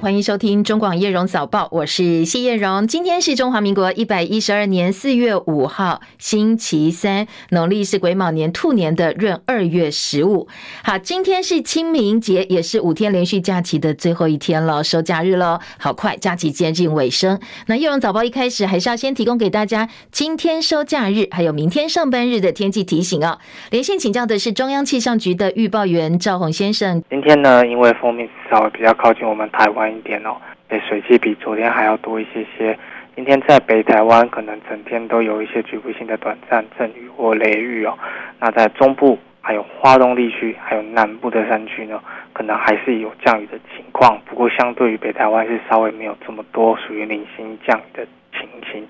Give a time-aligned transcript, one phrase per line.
[0.00, 2.86] 欢迎收听中广叶荣早报，我是谢叶荣。
[2.86, 10.46] 今天是中华民国一百一十二年四月五号，星期三，农历是癸卯年兔年的闰二月十五。
[10.84, 15.58] 好，今天是清明节，也是五天连续假期的最后一天了，收假日喽。
[15.80, 17.40] 好快，假期接近尾声。
[17.66, 23.40] 那叶荣早报一开始还是要先提供给大家今天收假日，还有明天上班日的天气提醒啊。
[23.72, 27.02] 连线请教的是中央气象局的预报员赵宏先生。
[27.10, 29.94] 今天呢，因为锋面稍微比较靠近我们台湾。
[29.94, 30.36] 一点哦，
[30.68, 32.78] 诶，水汽比昨天还要多一些些。
[33.16, 37.98] 今天在北台湾可能整天都有一些局部性的短暂阵雨或雷雨哦。
[38.38, 42.00] 那在中部、还有花东地区、还有南部的山区呢，
[42.32, 44.20] 可能还是有降雨的情况。
[44.26, 48.86] 不过相对于北台湾是稍微没有这么多属于零星降雨的情形。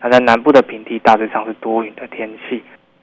[0.00, 2.62] 那在南部的平地大致上是多云的天气。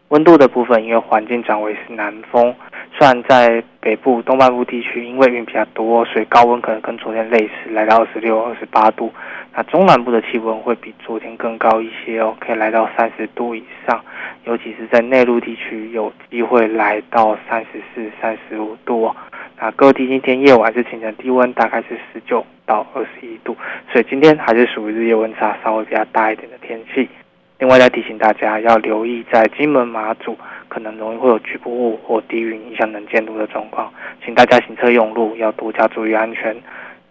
[0.10, 2.54] 温度的部分，因为环境转为是南风，
[2.94, 9.12] 虽然在北部、东半部地区，因为云比较多，所以高温可能跟昨天类似，来到二十六、二十八度。
[9.56, 14.00] 那中南部的气温会比昨天更高一些哦，可以来到三十度以上，
[14.44, 19.16] 尤其是在内陆地区，有机会来到三十四、三十五度哦。
[19.60, 23.58] 那各地今天夜晚是清晨低温，大概是十九到二十一度，
[23.92, 27.10] 所以今天还是属于日夜温差稍微比较大一点的天气。
[27.58, 33.92] 另外，再提醒大家要留意，在金门马祖可能容易会有局部雾或低云影响能见度的状况，
[34.24, 36.54] 请大家行车用路要多加注意安全。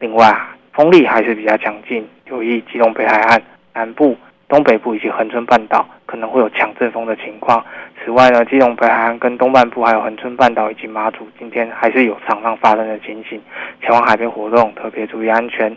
[0.01, 0.37] 另外，
[0.75, 4.15] 风力还是比较强劲，留意基隆北海岸南部、
[4.47, 7.65] 东北部以及恒春半岛可能会有强阵风的情况。
[8.05, 13.41] 此外呢，基隆北海岸跟东半部还有恒春半岛以及马祖，今天还是有长浪发生的情形，
[13.81, 15.75] 前往海边活动特别注意安全。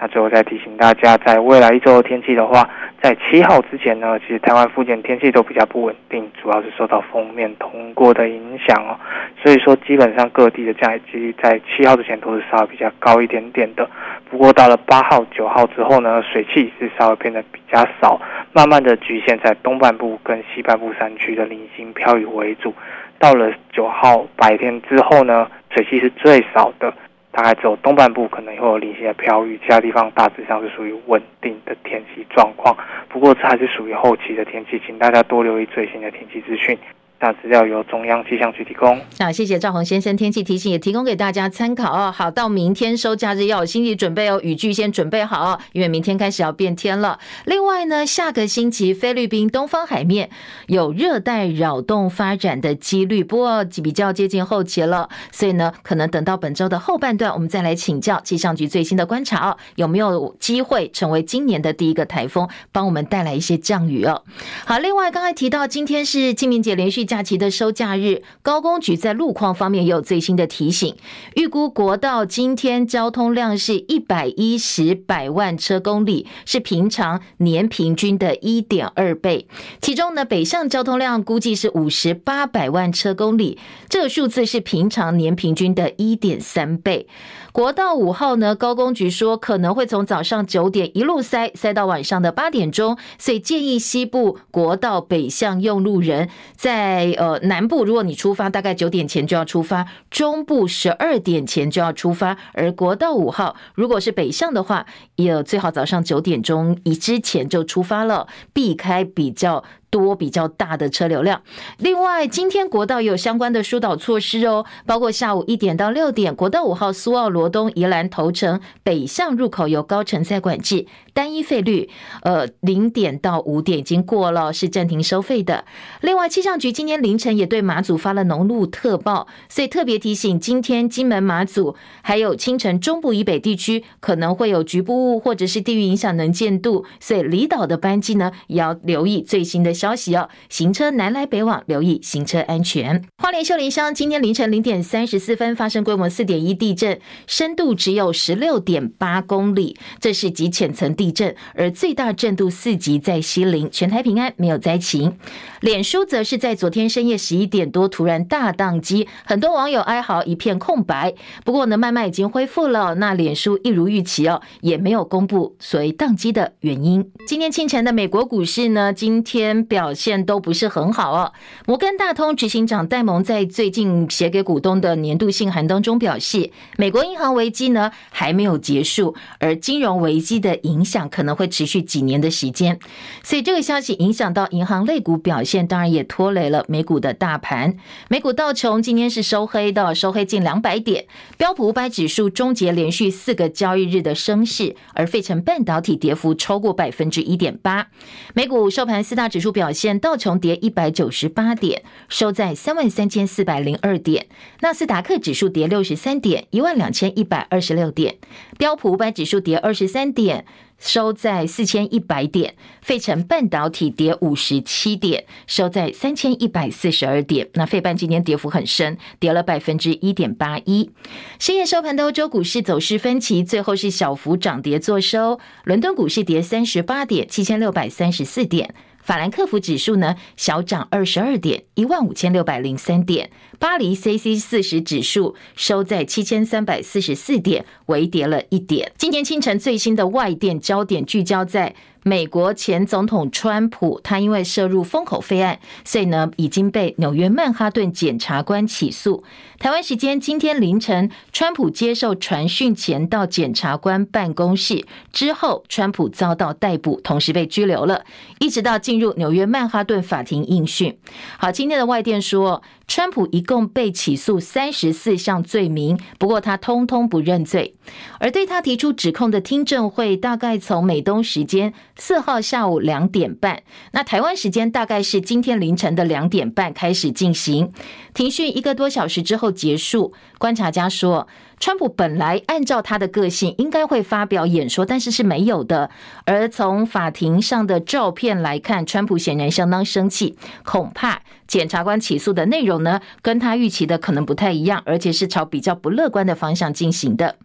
[0.00, 2.66] 那最后再提醒大家，在未来一周的天气的话，
[3.02, 8.96] 在七号之前呢，其实台湾附近天气都比较不稳定，主要是受到锋面通过的影响哦。
[9.42, 13.86] 所以说，基本上各地的降雨几率在七号之前都是稍微比较高一点点的。
[14.30, 18.18] 不过到了八号、九号之后呢，水汽是稍微变得比较少，
[18.54, 22.74] 慢慢的局限在东半部跟西半部山区的零星飘雨为主。
[23.18, 26.90] 到了九号白天之后呢，水汽是最少的。
[27.32, 32.76] 大概只有东半部可能会有零星的飘雨，其他地方大致上是属于稳定的天气状况。
[33.08, 36.76] 不过这还是属于后期的天气，请大家多留意最新的天气资讯。
[37.20, 38.98] 大资料由中央气象局提供。
[39.18, 42.10] 那谢谢赵宏先生，天气提醒也提供给大家参考哦。
[42.10, 47.18] 好，到明天收假日要有心理准备哦，雨具先准备好哦，因为明天开始要变天了。
[47.44, 50.30] 另外呢，下个星期菲律宾东方海面
[50.68, 64.22] 有热带扰动发展的几率，不过比较接近后期了，所以呢，可能等到本周的后半段，我们再来请教气象局最新的观察哦，有没有机会成为今年的第一个台风，帮我们带来一些降雨哦。
[64.64, 67.09] 好，另外刚才提到今天是清明节连续。
[67.10, 70.94] 假期的收假日，高工局在路况方面也有最新的提醒，
[71.34, 79.48] 预估国道今天交通量是一百一十百万车公里，是平常年平均的一点二倍。
[79.80, 87.08] 其中呢，北向交通量估计是五十八百万车公里，这个数字是平常年平均的一点三倍。
[87.52, 104.86] 国道五号呢，高工局说可能会从早上九点一路塞塞到晚上的八点钟，所以建议西部国道北向用路人在呃南部，如果你出发大概九点前就要出发，中部十二点前就要出发，而国道五号如果是北向的话，
[105.16, 109.64] 也最好早上九点钟以之前就出发了，避开比较。
[109.90, 111.42] 多比较大的车流量。
[111.78, 121.90] 另外，今天国道也有相关的疏导措施哦，包括下午一点到六点，国道五号苏澳罗东宜兰头城北向入口有高承载管制，单一费率，
[122.22, 125.64] 呃，零点到五点已经过了，是暂停收费的。
[126.00, 143.02] 另外，气象局今天凌晨也对马祖发了浓雾特报，所以特别提醒，今天金门马祖还有清晨中部以北地区可能会有局部雾或者是地域影响能见度，所以离岛的班机呢也要留意最新的消息哦，行车南来北往，留意行车安全。
[143.16, 155.16] 花莲秀林乡今天凌晨零点三十四分发生规模四点一地震，深度只有十六点八公里，这是极浅层地震，而最大震度四级在西陵，全台平安，没有灾情。
[155.62, 161.14] 脸书则是在昨天深夜十一点多突然大宕机，很多网友哀嚎一片空白。
[161.42, 162.96] 不过呢，慢慢已经恢复了。
[162.96, 167.10] 那脸书一如预期哦，也没有公布所谓宕机的原因。
[167.26, 169.64] 今天清晨的美国股市呢，今天。
[169.70, 171.32] 表现都不是很好哦。
[171.64, 182.80] 摩根大通执行长戴蒙在最近写给股东的年度信函当中表示，美国银行危机呢还没有结束，而金融危机的影响可能会持续几年的时间。
[183.22, 187.76] 所以这个消息影响到银行类股表现，当然也拖累了美股的大盘。
[188.08, 191.06] 美股道琼今天是收黑的，收黑近两百点。
[191.36, 197.86] 标普五百指数终结连续四个交易日的升势，而费城半导体跌幅超过百分之一点八。
[198.34, 204.24] 美股收盘四大指数表现，道琼跌一百九十八点，收在三万三千四百零二点；
[204.60, 208.14] 纳斯达克指数跌六十三点，一万两千一百二十六点；
[208.56, 210.46] 标普五百指数跌二十三点。
[210.78, 217.50] 收在四千一百点，费城半导体跌五十七点，收在三千一百四十二点。
[217.52, 220.90] 那费半今天跌幅很深，跌了百分之一点八一。
[221.38, 225.38] 深夜收盘的欧洲股市走势分歧，最后是小幅涨跌作收。
[225.64, 228.74] 伦敦股市跌三十八点，七千六百三十四点。
[229.10, 233.28] 法兰克福指数呢，小涨二十二点，一万五千六百零三点。
[233.58, 238.92] 巴黎 C C 四十指数收在七千三百四十四点，微跌了一点。
[238.96, 241.74] 今天清晨最新的外电焦点聚焦在。
[242.02, 249.22] 美国前总统川普，他因为涉入封口费案，所以呢已经被纽约曼哈顿检察官起诉。
[249.58, 258.04] 台湾时间今天凌晨，川普接受传讯前到检察官办公室之后，川普遭到逮捕，同时被拘留了，
[258.38, 260.96] 一直到进入纽约曼哈顿法庭应讯。
[261.38, 267.76] 好，今天的外电说，川普一共被起诉三十四项罪名，不过他通通不认罪。
[268.18, 271.72] 而对他提出指控的听证会，大概从美东时间。
[271.96, 277.72] 四号下午两点半，那台湾时间大概是今天凌晨的两点半开始进行
[278.12, 280.12] 庭讯，一个多小时之后结束。
[280.38, 281.28] 观察家说，
[281.60, 285.90] 川普本来按照他的个性应该会发表演说，但是是没有的。
[286.24, 297.36] 而从法庭上的照片来看，川普显然相当生气，恐怕检察官起诉的内容呢，跟他预期的可能不太一样，而且是朝比较不乐观的方向进行的。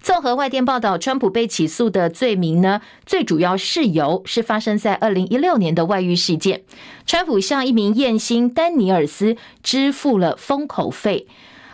[0.00, 6.62] 综合外电报道，川普被起诉的罪名呢，最主要事由是发生在二零一六年的外遇事件。
[7.04, 11.26] 川普向一名艳星丹尼尔斯支付了封口费，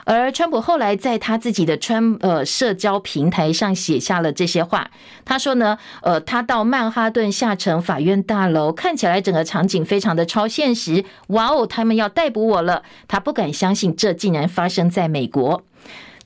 [0.05, 4.91] 而川普后来在他自己的川呃社交平台上写下了这些话。
[5.25, 11.05] 他说呢，呃，他到曼哈顿下城法院大楼，看起来整个场景非常的超现实。
[11.29, 12.83] 哇哦，他们要逮捕我了！
[13.09, 15.63] 他不敢相信这竟然发生在美国。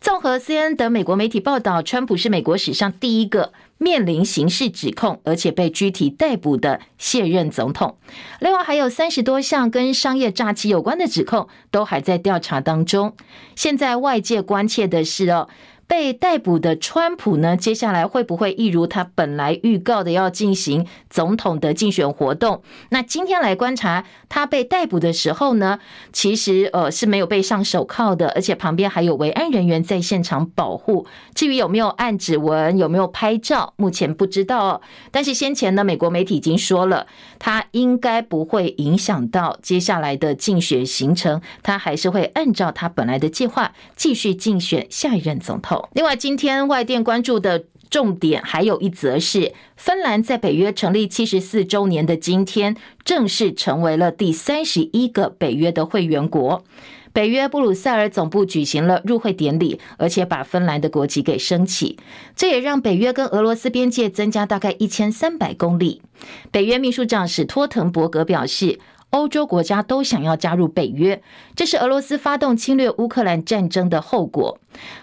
[0.01, 7.97] 综合 CNN 等美国媒体报道，川普是美国史上第一个面临刑事指控而且被具体逮捕的卸任总统。
[8.41, 13.15] 另外，还有三十多项跟商业诈欺有关的指控都还在调查当中。
[13.57, 15.49] 现在外界关切的是哦。
[15.89, 22.63] 被逮捕的川普呢，接下来会不会一如他本来预告的要进行总统的竞选活动？
[22.91, 25.79] 那今天来观察他被逮捕的时候呢，
[26.13, 31.07] 其实呃是没有被上手铐的，而且旁边还有维安人员在现场保护。
[31.35, 34.83] 至于有没有按指纹、有没有拍照，目前不知道。
[35.11, 37.07] 但是先前呢，美国媒体已经说了，
[37.39, 45.78] 他应该不会影响到接下来的竞选行程，他还是会按照他本来的计划继续竞选下一任总统。
[45.93, 56.65] 另外，今天外电关注的重点还有一则是，芬兰在北约成立七十四周年的今天，正式成为了第三十一个北约的会员国。
[57.15, 61.99] 北约布鲁塞尔总部举行了入会典礼，而且把芬兰的国旗给升起，
[62.37, 66.03] 这也让北约跟俄罗斯边界增加大概一千三百公里。
[66.53, 68.79] 北约秘书长史托滕伯格表示，
[69.11, 71.23] 欧洲国家都想要加入北约，
[71.57, 74.59] 这是俄罗斯发动侵略乌克兰战争的后果。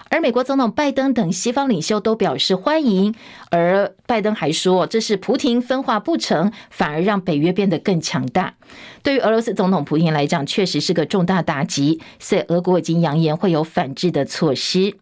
[0.09, 3.15] 而美国总统拜登等西方领袖都表示欢迎，
[3.49, 8.53] 而拜登还说，这是普亭分化不成，反而让北约变得更强大。
[9.01, 14.95] 对于俄罗斯总统普京来讲，确实是个重大打击，所以俄国已经扬言会有反制的措施。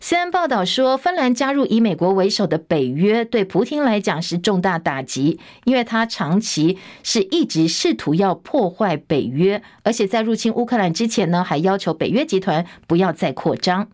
[0.00, 13.88] 虽然报道说，芬兰加入以美国为首的北约，对普廷来讲是重大打击，因为他长期是一直试图要破坏北约，而且在入侵乌克兰之前呢，还要求北约集团不要再扩张。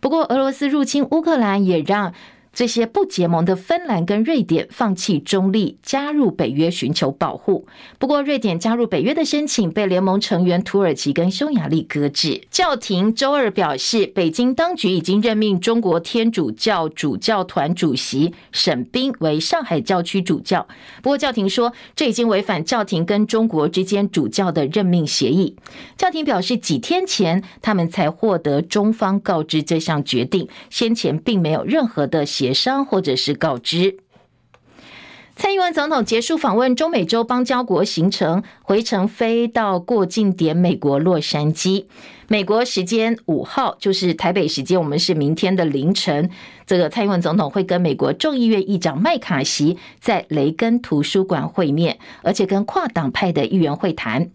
[0.00, 2.14] 不过，俄罗斯入侵乌克兰也让
[2.58, 7.68] 这些不结盟的芬兰跟瑞典放弃中立，加入北约寻求保护。
[8.00, 12.48] 不过，瑞典加入北约的申请被联盟成员土耳其跟匈牙利搁置。
[12.50, 20.66] 教廷周二表示，北京当局已经任命中国天主教主教团主席沈彬为上海教区主教。
[21.00, 25.54] 不过，教廷说这已经违反教廷跟中国之间主教的任命协议。
[25.96, 32.47] 教廷表示，几天前他们才获得中方告知这项决定，先前并没有任何的协。
[32.48, 33.98] 协商或者是告知。
[35.36, 41.84] 蔡英文总统结束访问中美洲邦交国行程，回程飞到过境点美国洛杉矶。
[42.30, 46.28] 美国时间五号，就是台北时间，我们是明天的凌晨。
[46.66, 54.28] 这个蔡英文总统会跟美国众议院议长麦卡锡在雷根图书馆会面，而且跟跨党派的议员会谈。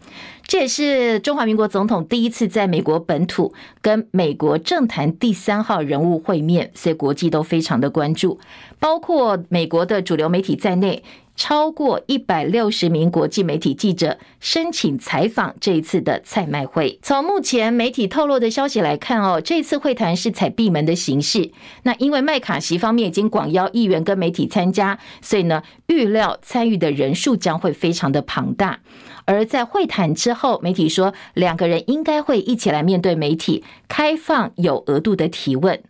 [0.47, 8.39] 这也是中华民国总统第一次在美国本土跟美国政坛第三号人物会面，所以国际都非常的关注，
[8.79, 11.03] 包括美国的主流媒体在内。
[11.35, 16.99] 超过一百六十名国际媒体记者申请采访这一次的蔡麦会。
[17.01, 21.51] 从目前媒体透露的消息来看，哦，这次会谈是采闭门的形式。
[21.83, 28.79] 那因为麦卡锡方面已经广邀议员跟媒体参加，所以呢，预料参与的人数将会非常的庞大。
[29.25, 35.81] 而在会谈之后，媒体说两个人应该会一起来面对媒体，开放有额度的提问。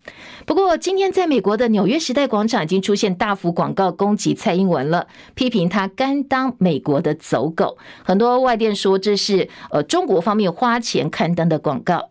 [0.45, 7.77] 不过，今天在美国的纽约时代广场已经出现大幅广告攻击蔡英文了，批评他甘当美国的走狗。
[8.03, 12.09] 很多外电说这是呃中国方面花钱刊登的广告。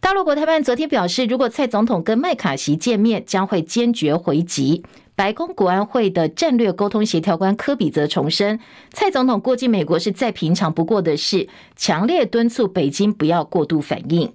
[0.00, 4.82] 大陆国台办昨天表示，如果蔡总统跟麦卡锡见面，将会坚决回击。
[5.20, 8.58] 白宫国安会的战略沟通协调官柯比则重申，
[8.90, 11.46] 蔡总统过境美国是再平常不过的事，
[11.76, 14.32] 强烈敦促北京不要过度反应。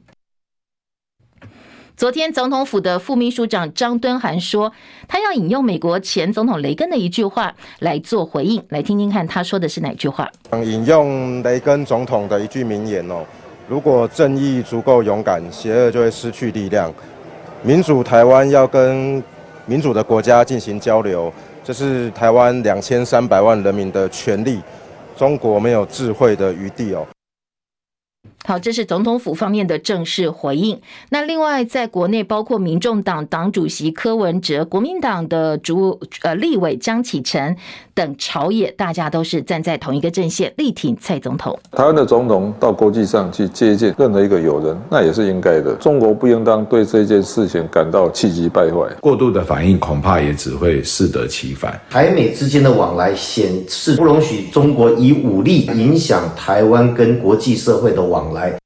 [1.98, 4.72] 昨天，总统府的副秘书长张敦涵说，
[5.08, 10.32] 他要引用美国前总统雷根的一句话来做回应，来听听看他说的是哪句话。
[10.64, 13.26] 引用雷根总统的一句名言哦，
[13.68, 16.94] 如果正义足够勇敢，邪恶就会失去力量。
[17.64, 19.24] 民主台湾要跟。
[19.66, 21.32] 民主的国家进行交流，
[21.64, 24.62] 这是台湾两千三百万人民的权利。
[25.18, 27.06] 中国没有智慧的余地哦。
[28.48, 30.80] 好，这是总统府方面的正式回应。
[31.10, 37.58] 那另外，在国内，包括民众党党主席柯文哲、国民党的主呃立委张启臣
[37.96, 41.58] 等朝野，大家都是站在同一个阵线，力挺蔡总统。
[41.72, 45.74] 台湾的总统到国际上去接见任何一个友人，那也是应该的。
[45.78, 51.82] 中国不应当对这件事情感到气急败坏，过度的反应恐怕也只会适得其反。
[51.90, 58.35] 台美之间的往来显示不容许中国以武力影响台湾跟国际社会的往来。
[58.36, 58.60] 来，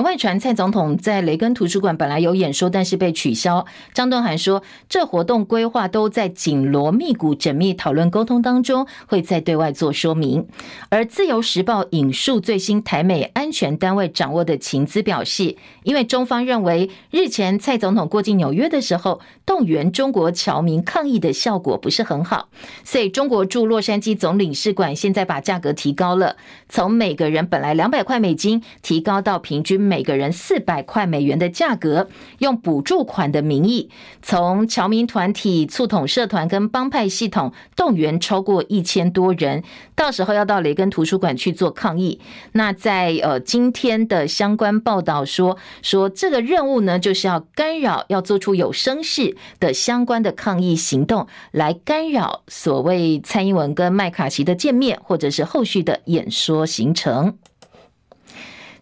[0.00, 3.66] 外传蔡总统在雷根图书馆本来有演说，但是被取消。
[3.92, 10.46] 张敦涵说，这活动规划都在紧锣密鼓、缜密讨论沟通当中，会再对外做说明。
[10.88, 22.48] 而自由时报引述最新台美安全单位掌握的情资表示，因为中方认为日前蔡总统过境纽约的时候，动员中国侨民抗议的效果不是很好，
[22.82, 26.36] 所以中国驻洛杉矶总领事馆现在把价格提高了，
[26.70, 32.08] 从每个人本来两百块美金提高到平均每个人四百块美元的价格，
[32.38, 33.90] 用补助款的名义，
[34.22, 39.62] 从侨民团体、促统社团跟帮派系统动员超过一千多人，
[39.94, 42.20] 到时候要到雷根图书馆去做抗议。
[42.52, 49.36] 那在呃今天的相关报道说，说这个任务呢，就是要干扰，要做出有声势。
[49.58, 57.38] 的相关的抗议行动，来干扰所谓蔡英文跟麦卡锡的见面，或者是后续的演说行程。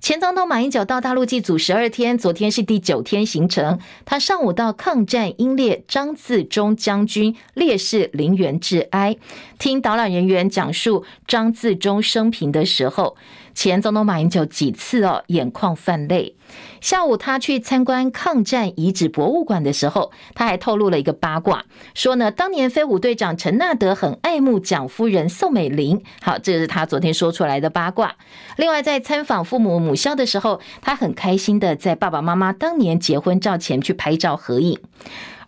[0.01, 3.79] 前总统马英九到大陆祭祖十二天，昨天是第九天行程。
[4.07, 9.19] 他上午到抗战英烈张自忠将军烈士陵园致哀，
[9.59, 13.15] 听导览人员讲述张自忠生平的时候，
[13.63, 16.35] 前总统马英九几次哦眼眶泛泪。
[16.81, 26.03] 下午他去参观抗战遗址博物馆的时候，他还透露了一个八卦，说呢，当年飞虎队长陈纳德很爱慕蒋夫人宋美龄。
[26.23, 28.15] 好，这是他昨天说出来的八卦。
[28.57, 34.79] 另外，在参访父母母校的时候，他很开心的在爸爸妈妈当年结婚照前去拍照合影。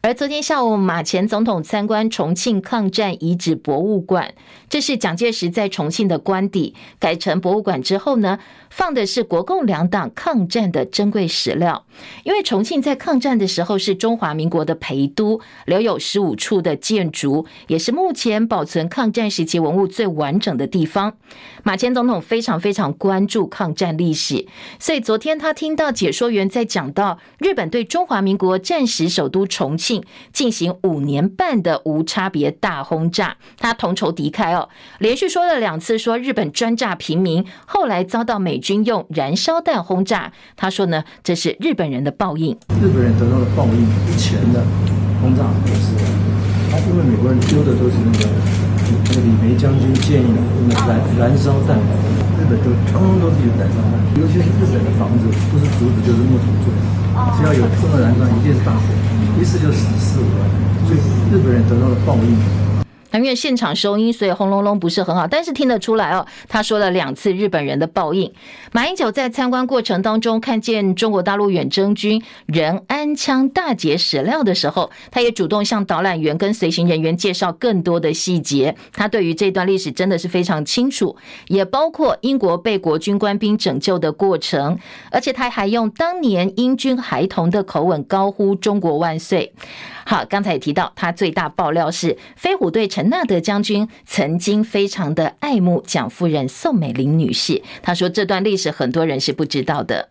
[0.04, 4.34] 而昨天下午，马前总统参观重庆抗战遗址博物馆，
[4.68, 6.74] 这是蒋介石在重庆的官邸。
[6.98, 8.40] 改成博物馆之后呢，
[8.72, 11.84] 放的是国共两党抗战的珍贵史料。
[12.24, 21.12] 因为重庆在抗战的时候是中华民国的陪都，留有十五处的建筑，也是目前保存抗战时期文物最完整的地方。
[21.62, 24.46] 马前总统非常非常关注抗战历史，
[24.80, 30.02] 所以昨天他听到解说员在讲到日本对中华民国战时首都重庆。
[30.32, 40.32] 进行五年半的无差别大轰炸，他同仇敌忾哦，连续说了两次说日本专炸平民，后来遭到美军用燃烧弹轰炸。
[40.56, 42.56] 他说呢，这是日本人的报应。
[42.80, 44.62] 日本人得到了报应，以前的
[45.20, 45.92] 轰炸也是，
[46.70, 48.24] 他因为美国人丢的都是那个
[49.04, 50.40] 那个李梅将军建议的
[50.70, 51.76] 那个燃燃烧弹，
[52.38, 56.80] 日本都通通都是有燃烧弹，尤其是日本的房子，不是竹子就是木头做的。
[57.36, 58.80] 只要有碰到燃烧，一定是大火，
[59.38, 60.48] 一次就死四五万，
[60.86, 60.98] 所以
[61.34, 62.81] 日本人得到了报应。
[63.12, 66.26] 那因为现场收音，所以轰隆隆不是很好，但是听得出来哦。
[66.48, 68.32] 他说了两次日本人的报应。
[68.72, 78.74] 马英九在参观过程当中看见中国大陆远征军仁安枪大捷史料的时候，他也主动向导览员跟随行人员介绍更多的细节。
[78.92, 81.14] 他对于这段历史真的是非常清楚，
[81.48, 84.78] 也包括英国被国军官兵拯救的过程，
[85.10, 89.52] 而且他还用当年英军孩童的口吻高呼“中国万岁”。
[90.04, 97.62] 好，刚才也提到，他最大爆料是飞虎队陈纳德将军曾经非常的爱慕蒋夫人宋美龄女士。
[97.82, 100.10] 他说这段历史很多人是不知道的。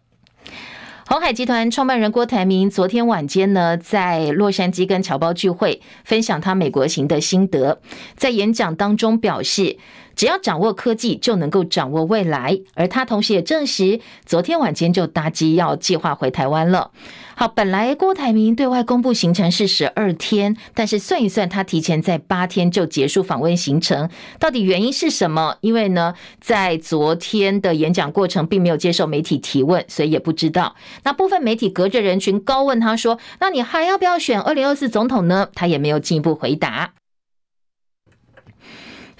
[1.08, 7.82] 鸿海集团创办人郭台铭昨天晚间呢，在洛杉矶跟侨胞聚会，分享他美国行的心得，
[8.16, 9.78] 在演讲当中表示，
[10.22, 12.60] 只要掌握科技，就能够掌握未来。
[12.75, 16.92] 而他同时也证实，昨天晚间就搭机要计划回台湾了。
[17.34, 25.58] 好，本来郭台铭对外公布行程是十二天，但是算一算，他提前在八天就结束访问行程，到底原因是什么？
[25.62, 30.75] 因为呢，在昨天的演讲过程并没有接受媒体提问，所以也不知道。
[31.01, 36.94] 那部分媒体隔着人群高问他说：“那你还要不要选二零二四总统呢？”他也没有进一步回答。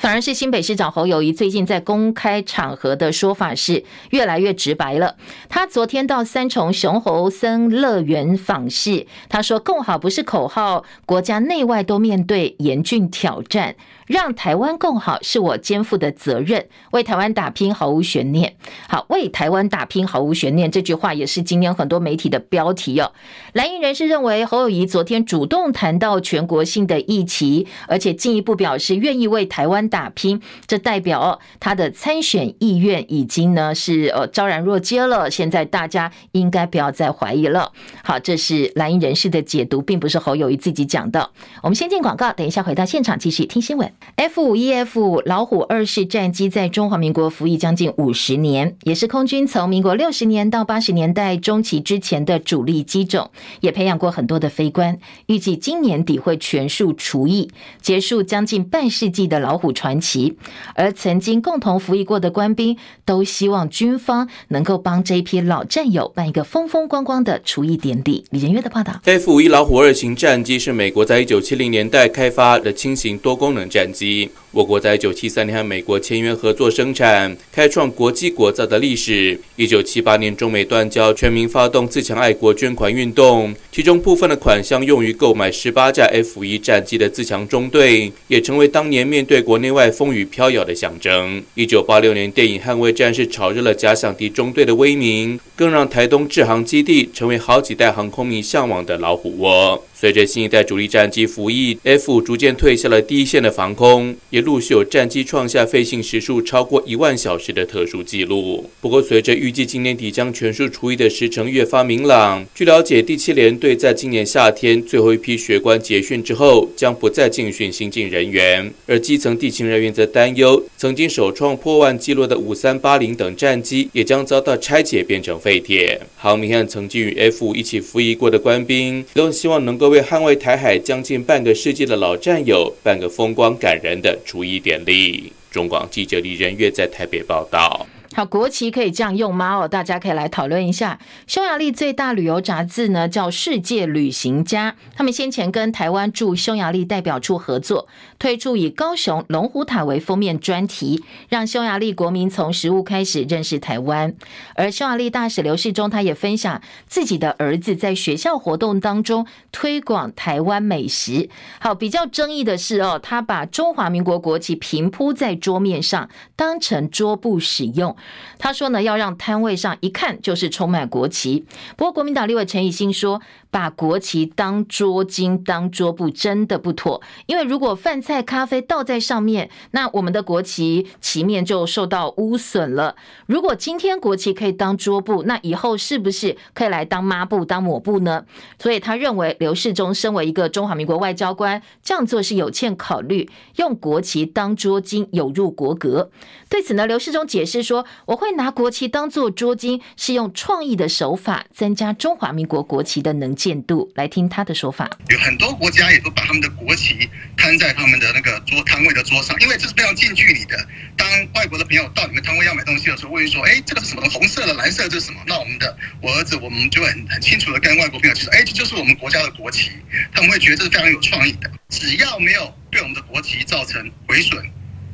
[0.02, 5.16] 反而是新北市长侯友谊最近在公开场合的说法是越来越直白了。
[5.48, 13.76] 他昨天到三重熊猴森乐园访视，他说：“共好不是口号，国家内外都面对严峻挑战。”
[14.12, 18.58] 让台湾更好是我肩负的责任，为台湾打拼毫无悬念。
[18.90, 23.14] 好，为台湾打拼毫无悬念，这句话也是今天很多媒体的标题哦。
[23.54, 35.32] 蓝营人士认为侯友谊昨天主动谈到全国性的议题，而且进一步表示愿意为台湾打拼，这代表他的参选意愿已经呢是呃昭然若揭了。
[35.32, 37.72] 现在大家应该不要再怀疑了。
[38.04, 41.30] 好，这是蓝营人士的解读，并不是侯友谊自己讲的。
[41.64, 43.90] 我们先进广告，等一下回到现场继续听新闻。
[44.16, 53.32] F 五 E F 老虎二式战机在中华民国服役将近五十年，也是空军从民国六十年到八十年代中期之前的主力机种，
[53.62, 55.00] 也培养过很多的飞官。
[55.26, 57.50] 预计今年底会全数除役，
[57.82, 60.38] 结束将近半世纪的老虎传奇。
[60.76, 68.26] 而曾经共同服役过的官兵，都希望军方能够帮这一批老战友办一个风风光光的除役典礼。
[68.30, 74.32] 李仁月的报道：F 五一老虎二型战机是美国在一九七零年代开发的轻型多功能战机。
[74.54, 79.40] 我国在一九七三年和美国签约合作生产，开创国际国造的历史。
[79.56, 91.42] 一九七八年中美断交，全民发动自强爱国捐款运动，其中部分的款项用于购买十八架 F 一战机的自强中队，也成为当年面对国内外风雨飘摇的象征。
[91.56, 99.82] 一九八六年电影《捍卫战士》炒热了假想敌中队的威名，更让台东志航基地成为好几代航空迷向往的老虎窝。
[99.94, 108.70] 随着新一代主力战机服役，F 逐渐退下了第一线的防空，陆续有战机创下飞行时数超过一万小时的特殊纪录。
[108.82, 126.02] 不过，随着预计今年底将全数除役的时程越发明朗，据了解，第七联队在今年夏天最后一批学官结训之后，将不再进训新进人员，而基层地勤人员则担忧，曾经首创破万纪录的五三八零等战机也将遭到拆解变成废铁。
[126.18, 129.92] 航迷和曾经与 F 五一起服役过的官兵，都希望能够。
[129.92, 135.34] 为捍卫台海将近半个世纪的老战友办个风光感人的注意点力。
[135.52, 137.86] 中广记者李仁月在台北报道。
[138.14, 139.58] 好，国旗可以这样用吗？
[139.58, 140.98] 哦，大家可以来讨论一下。
[141.28, 147.88] 匈牙利最大旅游杂志呢，叫《世界旅行家》，他们先前跟台湾驻匈牙利代表处合作，
[148.22, 154.14] 推出以高雄龙虎塔为封面专题，让匈牙利国民从食物开始认识台湾。
[154.54, 161.32] 而匈牙利大使刘世忠他也分享自己的儿子在学校活动当中推广台湾美食。
[161.60, 167.96] 好，比较争议的是哦，他把中华民国国旗平铺在桌面上，当成桌布使用。
[168.38, 171.44] 他说呢，要让摊位上一看就是充满国旗。
[171.76, 182.96] 不过，国民党立委陈以信说，把国旗当桌巾、当桌布真的不妥，因为如果饭菜、咖啡倒在上面，那我们的国旗旗面就受到污损了。
[183.28, 188.26] 如果今天国旗可以当桌布，那以后是不是可以来当抹布、当抹布呢？
[188.58, 196.10] 所以他认为刘世忠身为一个中华民国外交官，这样做是有欠考虑，用国旗当桌巾有入国格。
[196.50, 204.90] 对此呢，刘世忠解释说：“我会拿国旗当做桌巾，是用创意的手法增加中华民国国旗的能见度。”来听他的说法。
[205.10, 210.68] 有很多国家也都把他们的国旗摊在他们的那个桌摊位的桌上，因为这是非常近距离的。
[210.98, 214.10] 当外国的朋友到你们摊位要买东西的时候，问说：“哎，这个是什么？
[214.10, 219.72] 红色的、蓝色的，这是什么？”那我们的我儿子，我们就很很清楚的跟外国朋友就说：“哎，这就是我们国家的国旗。”
[220.12, 221.50] 他们会觉得这是非常有创意的。
[221.70, 224.44] 只要没有对我们的国旗造成毁损、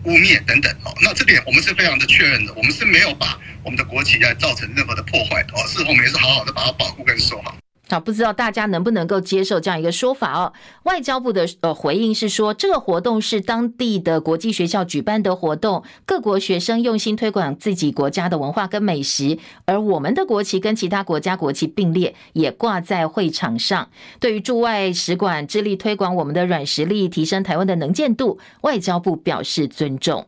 [0.04, 2.54] 污蔑等等哦，那这点我们是非常的确认的。
[2.54, 7.58] 我们是没有把我们的国旗来造成任何的破坏的哦，事后我们也是好好的把它保护跟收好。
[7.90, 10.52] 好，不知道大家能不能够接受这样一个说法哦？
[10.84, 23.90] 外交部的呃回应是说，这个活动是当地的国际学校举办的活动，各国学生用心推广自己国家的文化跟美食，而我们的国旗跟其他国家国旗并列，也挂在会场上。
[24.20, 30.28] 对于驻外使馆致力推广我们的软实力，提升台湾的能见度，外交部表示尊重。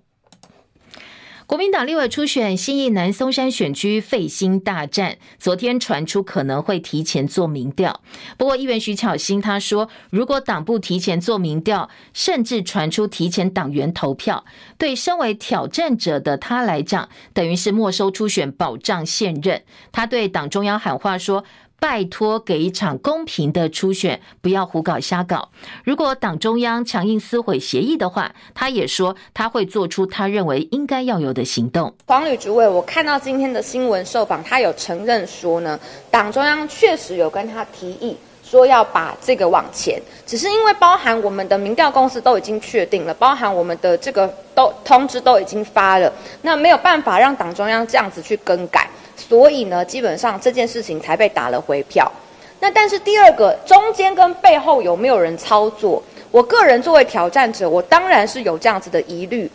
[1.50, 8.02] 国民党立委初选新义南松山选区费心大战，昨天传出可能会提前做民调。
[8.38, 14.46] 不过，议员徐巧芯他说，如果党部提前做民调，甚至传出提前党员投票，
[14.78, 19.64] 对身为挑战者的他来讲，等于是没收初选保障现任。
[19.92, 21.44] 他对党中央喊话说。
[21.80, 25.50] 拜托，给一场公平的初选，不要胡搞瞎搞。
[25.86, 31.94] 如果党中央强硬撕毁协议的话，他也说他会做出他认为应该要有的行动。
[32.08, 35.80] 黄旅主委，我看到今天的新闻受访，他有承认说呢，
[36.12, 46.12] 党中央确实有跟他提议说要把这个往前，只是因为包含我们的民调公司都已经确定了，包含我们的这个都通知都已经发了，
[46.42, 48.90] 那没有办法让党中央这样子去更改。
[49.30, 52.12] 所以呢，基本上这件事情才被打了回票。
[52.60, 56.02] 那但是第二个，中间跟背后有没有人操作？
[56.32, 59.50] 我个人作为挑战者，我当然是有这样子的疑虑。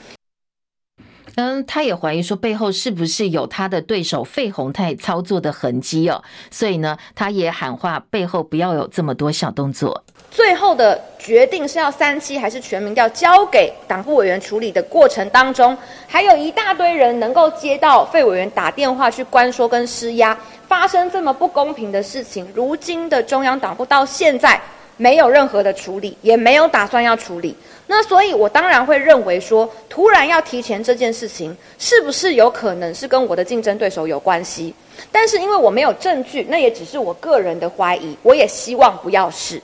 [1.37, 6.23] 嗯，他也怀疑说背后是不是有他的对手费宏泰操作的痕迹哦。
[6.51, 10.05] 所以呢，他也喊话背后不要有这么多小动作。
[10.31, 15.77] 最后的决定是要三七还是全民调，交给党部委员处理的过程当中，
[16.09, 24.61] 还有一大堆人能够接到费委员打电话去关说跟施压，发生这么不公平的事情，如今的中央党部到现在
[24.97, 27.57] 没有任何的处理，也没有打算要处理。
[27.87, 34.75] 那所以，我当然会认为说，突然要提前这件事情，是不是有可能是跟我的竞争对手有关系？
[35.13, 39.61] 但是因为我没有证据，那也只是我个人的怀疑，我也希望不要是。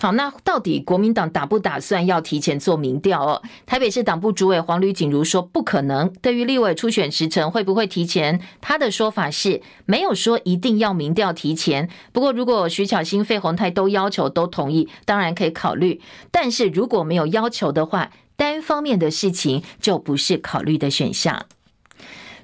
[0.00, 3.42] 好，那到底国民党打不打算要提前做民调哦？
[3.64, 6.12] 台北市党部主委黄吕锦如说不可能。
[6.20, 11.88] 对于立委初选时程会不会提前，他的说法是没有说一定要民调提前。
[12.12, 16.00] 不过如果徐巧芯、费鸿泰都要求、都同意，当然可以考虑。
[16.30, 21.46] 但是如果没有要求的话，单方面的事情就不是考虑的选项。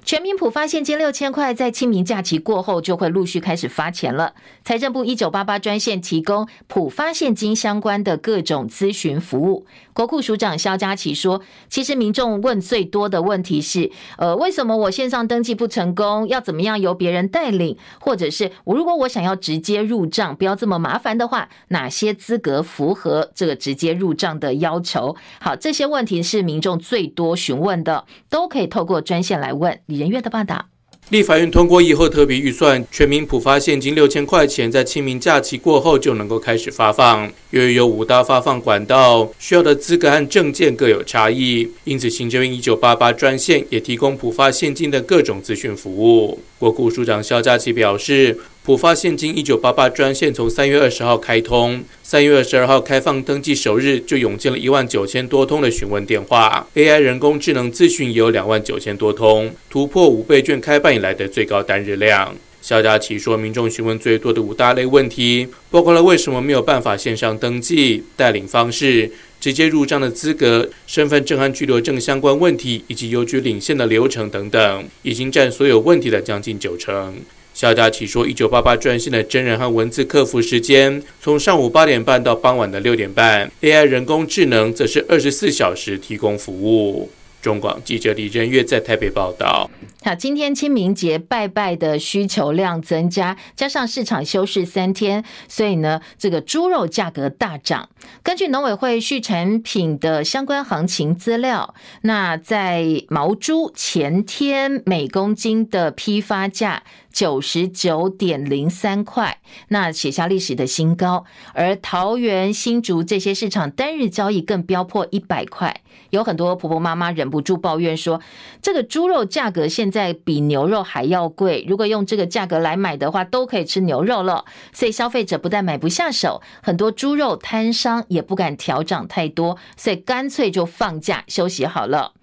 [0.03, 4.33] 全民普发现金六千块，在清明假期过后就会陆续开始发钱了。
[4.65, 9.65] 财政部一九八八专线提供普发现金相关的各种咨询服务。
[9.93, 16.27] 国库署长萧佳琪说：“其实民众问最多的问题是，呃，为什么我线上登记不成功？
[16.27, 17.77] 要怎么样由别人带领？
[17.99, 25.15] 或者是我如果我想要直接入账，不要这么麻烦的话，哪些资格符合这个直接入账的要求？
[25.39, 30.67] 好，这些问题是民众最多询问的，都可以透过专线来问。”李仁月的报道。
[31.09, 37.29] 立法院通过以后特别预算，全民普发现金六千块钱，在清明假期过后就能够开始发放。
[37.49, 46.39] 由于有五大发放管道，需要的资格和证件各有差异，因此行政院一九八八专线也提供普发现金的各种资讯服务。
[46.57, 48.39] 国库署长肖佳琪表示。
[48.63, 62.35] 普发现金一九八八专线从三月二十号开通，三月二十二号开放登记首日就涌进了一万九千多通的询问电话，AI 人工智能咨询也有两万九千多通，突破五倍券开办以来的最高单日量。
[62.61, 77.15] 肖佳琪说，民众询问最多的五大类问题，包括了为什么没有办法线上登记、带领方式、直接入账的资格、身份证和居留证相关问题，以及邮局领现的流程等等，已经占所有问题的将近九成。
[77.53, 87.09] 萧佳琪说：“一九八八专线的真人和文字客服时间从上午八点半到傍晚的六点半，AI 人工智能则是二十四小时提供服务。”
[87.41, 89.67] 中广记者李仁月在台北报道。
[90.03, 97.89] 好，今天清明节拜拜的需求量增加，加上市场休市三天，所以呢，这个猪肉价格大涨。
[98.21, 111.25] 根据农委会畜产品的相关行情资料，那在毛猪前天每公斤的批发价九十九点零三块，那写下历史的新高。
[111.53, 118.21] 而桃园、新竹这些市场单日交易更飙破一百块，有很多婆婆妈妈忍不住抱怨说，
[118.61, 121.65] 这个猪肉价格现在比牛肉还要贵。
[121.67, 124.45] 如果用这个价格来买的话，都可以吃牛肉了。
[124.71, 132.13] 所以消费者不但买不下手，很多猪肉摊商也不敢调涨太多，所以干脆就放假休息好了。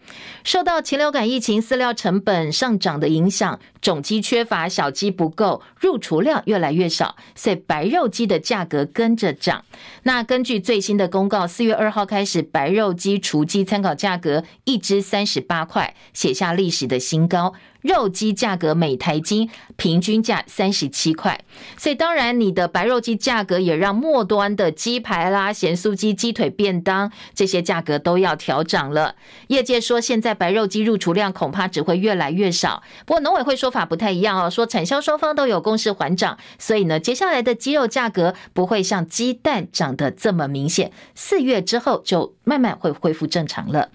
[0.44, 9.64] 受到禽流感疫情、饲料成本上涨的影响，种鸡缺乏，小鸡不够，入厨量越来越少，所以白肉鸡的价格跟着涨。
[10.05, 17.55] 那根据最新的公告，四月二号开始，白肉鸡、雏鸡参考价格一只三十八块，写下历史的新高。
[17.81, 21.41] 肉鸡价格每台斤平均价三十七块，
[21.77, 29.14] 所以当然你的白肉鸡价格也让末端的鸡排啦、咸酥鸡、鸡腿便当这些价格都要调涨了。
[29.47, 32.83] 业界说，现在白肉鸡入厨量恐怕只会越来越少。
[33.07, 43.88] 不过农委会说法不太一样哦，说产销双方都有共识缓涨，所以呢，接下来的鸡肉价格不会像鸡蛋涨得这么明显，四月之后就慢慢会恢复正常了。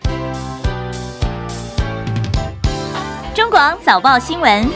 [3.54, 4.68] 广早报新闻。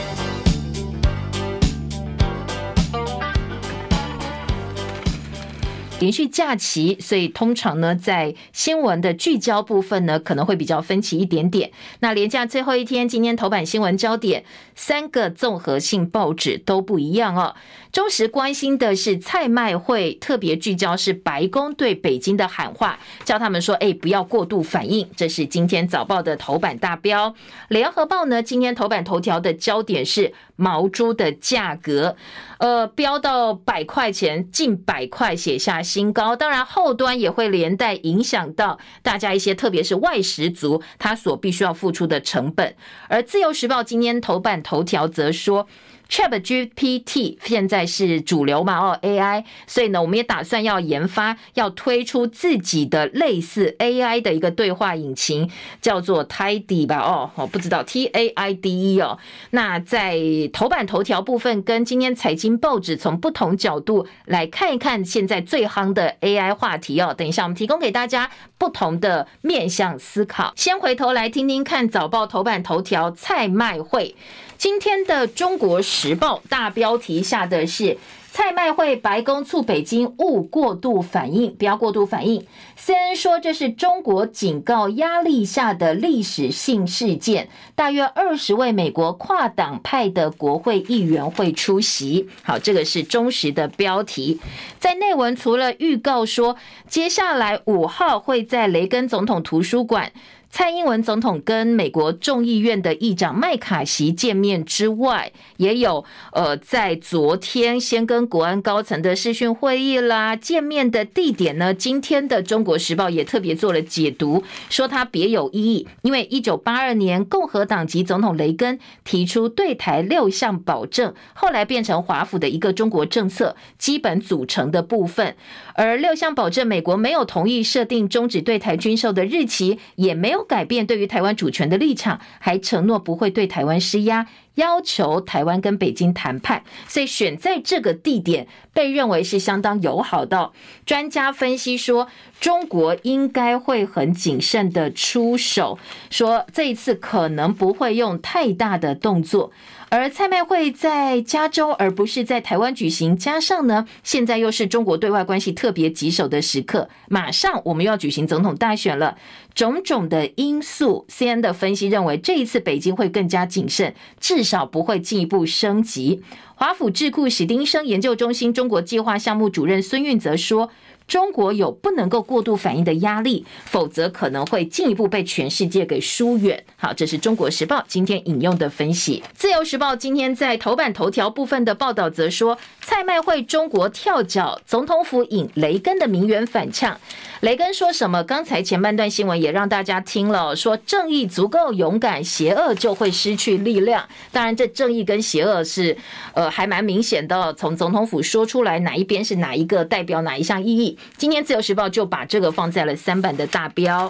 [6.00, 11.72] 连续假期，所以通常呢，在新闻的聚焦部分呢，可能会比较分歧一点点。
[12.02, 17.56] 那连假最后一天，今天头版新闻焦点，三个综合性报纸都不一样哦。
[17.98, 27.34] 忠实关心的是蔡麦会，特别聚焦是白宫对北京的喊话，叫他们说：“哎，不要过度反应。”这是今天早报的头版大标。
[27.70, 32.16] 联合报呢，今天头版头条的焦点是毛猪的价格，
[32.60, 36.36] 呃，飙到百块钱，近百块，写下新高。
[36.36, 42.76] 当然，后端也会连带影响到大家一些，特别是外食族他所必须要付出的成本。
[43.10, 45.68] 而自由时报今天头版头条则说。
[46.10, 48.80] ChatGPT 现在是主流嘛？
[48.80, 55.50] 哦，AI，所以呢，我们也打算要研发，要推出自己的类似 AI 的一个对话引擎，
[55.82, 57.00] 叫做 Tidy 吧？
[57.00, 59.18] 哦，我不知道 T A I D E 哦。
[59.52, 60.18] 那在
[60.54, 67.14] 头版头条部分，跟今天财经报纸从不同角度来看一看现在最夯的 AI 话题哦。
[67.14, 70.54] 等一下，我们提供给大家不同的面向思考。
[70.56, 74.16] 先回头来听听看早报头版头条，菜麦会。
[74.58, 78.00] 今天的《中国时报》大标题下的是
[78.32, 82.44] 蔡麦会，白宫促北京勿过度反应，不要过度反应。
[82.76, 92.28] CNN 说这是中国警告压力下的历史性事件，大约二十位美国跨党派的国会议员会出席。
[92.42, 94.40] 好，这个是忠实的标题。
[94.80, 96.56] 在内文除了预告说
[96.88, 100.12] 接下来五号会在雷根总统图书馆。
[100.58, 125.36] 蔡英文总统跟美国众议院的议长麦卡锡见面之外，也有呃，在昨天先跟国安高层的视讯会议啦，见面的地点呢，今天的《中国时报》也特别做了解读，说他别有意义，因为一九八二年共和党籍总统雷根提出对台六项保证，后来变成华府的一个中国政策基本组成的部分，
[125.78, 130.48] 而六项保证，美国没有同意设定终止对台军售的日期，也没有。
[130.48, 134.26] 改变对于台湾主权的立场，还承诺不会对台湾施压，
[134.58, 140.52] 要求台湾跟北京谈判，所以选在这个地点被认为是相当友好的。
[140.86, 142.08] 专家分析说，
[142.40, 149.52] 中国应该会很谨慎的出手，说这一次可能不会用太大的动作。
[149.90, 153.16] 而蔡麦会在加州，而不是在台湾举行。
[153.16, 159.18] 加上呢，现在又是中国对外关系特别棘手的时刻，马上我们又要举行总统大选了，
[159.56, 166.24] 种种的因素，C N 的分析认为，这一次北京会更加谨慎，至少不会进一步升级。
[166.56, 170.72] 华府智库史丁生研究中心中国计划项目主任孙运则说。
[171.08, 176.66] 中国有不能够过度反应的压力，否则可能会进一步被全世界给疏远。
[176.76, 179.24] 好，这是中国时报今天引用的分析。
[179.34, 182.58] 自由时报今天在头版头条部分的报道则说，
[182.90, 186.98] 蔡麦会中国跳脚，总统府引雷根的名媛反呛。
[187.42, 188.24] 雷根说什么？
[188.24, 194.08] 刚才前半段新闻也让大家听了，说正义足够勇敢，邪恶就会失去力量。
[194.32, 195.98] 当然，这正义跟邪恶是
[196.34, 200.98] 呃还蛮明显的，从总统府说出来哪一边是哪一个代表哪一项意义。
[201.18, 204.10] 今天自由时报就把这个放在了三版的大标，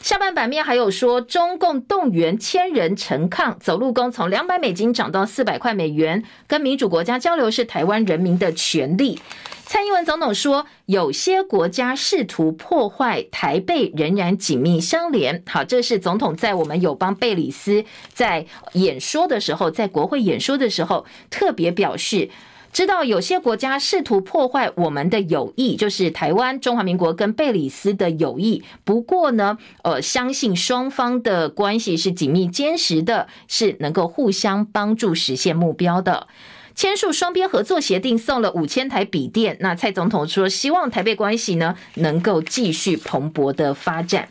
[0.00, 9.20] 下半版面还有说中共动员千人陈抗，走路工从两百美金涨到四百块美元，跟民主国家交流是台湾人民的权利。
[9.66, 15.42] 蔡英文总统说，有些国家试图破坏台贝仍然紧密相连。
[15.46, 17.84] 好，这是总统在我们友邦贝里斯
[18.14, 22.30] 在演说的时候，在国会演说的时候特别表示。
[22.72, 28.62] 知道有些国家试图破坏我们的友谊，就是台湾、中华民国跟贝里斯的友谊。
[28.84, 36.28] 不过呢，呃，相信双方的关系是紧密坚实的，是能够互相帮助实现目标的。
[36.74, 39.56] 签署双边合作协定，送了五千台笔电。
[39.58, 44.28] 那蔡总统说，希望台贝关系呢能够继续蓬勃的发展。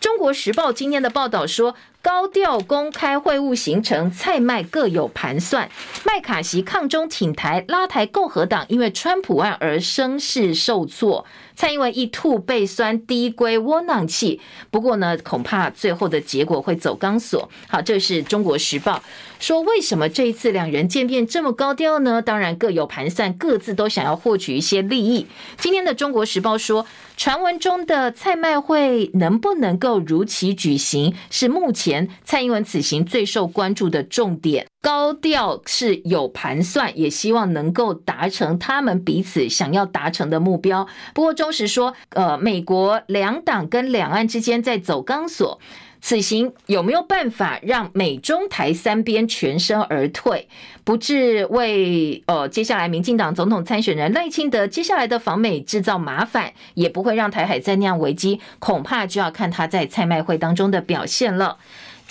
[0.00, 5.70] 中国时报今天的报道说，高调公开会晤行程，蔡麦各有盘算。
[6.04, 11.24] 麦卡锡抗中挺台，拉抬共和党，因为川普案而声势受挫。
[11.54, 14.40] 蔡英文一吐被酸，低归窝囊气。
[14.70, 17.48] 不过呢，恐怕最后的结果会走钢索。
[17.68, 19.00] 好，这是中国时报
[19.38, 22.20] 说，为什么这一次两人见面这么高调呢？
[22.20, 25.28] 当然各有盘算，各自都想要获取一些利益。
[25.58, 26.86] 今天的中国时报说，
[27.16, 31.91] 传闻中的蔡麦会能不能够如期举行，是目前
[32.24, 34.66] 蔡英文此行最受关注的重点。
[34.80, 40.86] 高调是有盘算，也希望能够达成他们彼此想要达成的目标。
[41.14, 45.60] 不过中时说，呃，美国两党跟两岸之间在走钢索，
[46.00, 50.48] 此行有没有办法让美中台三边全身而退，
[50.82, 61.58] 不致为呃接下来民进党总统参选人赖清德接下来的访美制造麻烦，也不会让台海再酿危机，恐怕就要看他在蔡麦会当中的表现了。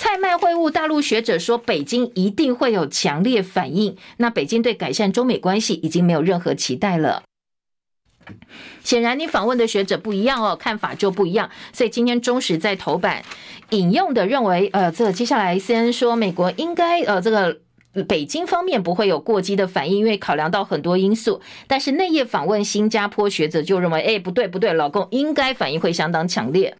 [0.01, 3.95] 蔡麦会晤，大陆学者说，北京一定会有强烈反应。
[4.17, 7.21] 那北京对改善中美关系已经没有任何期待了。
[8.83, 11.51] 显然，你访问的学者不一样哦，看法就不一样。
[11.71, 13.23] 所以今天中时在头版
[13.69, 17.59] 引用的认为，呃，这接下来先说美国应该，呃，这个
[18.07, 21.39] 北京方面不会有过激的反应，因为考量到很多因素。
[21.67, 26.75] 但是内页访问新加坡学者就认为，哎，不对不对，老公应该反应会相当强烈。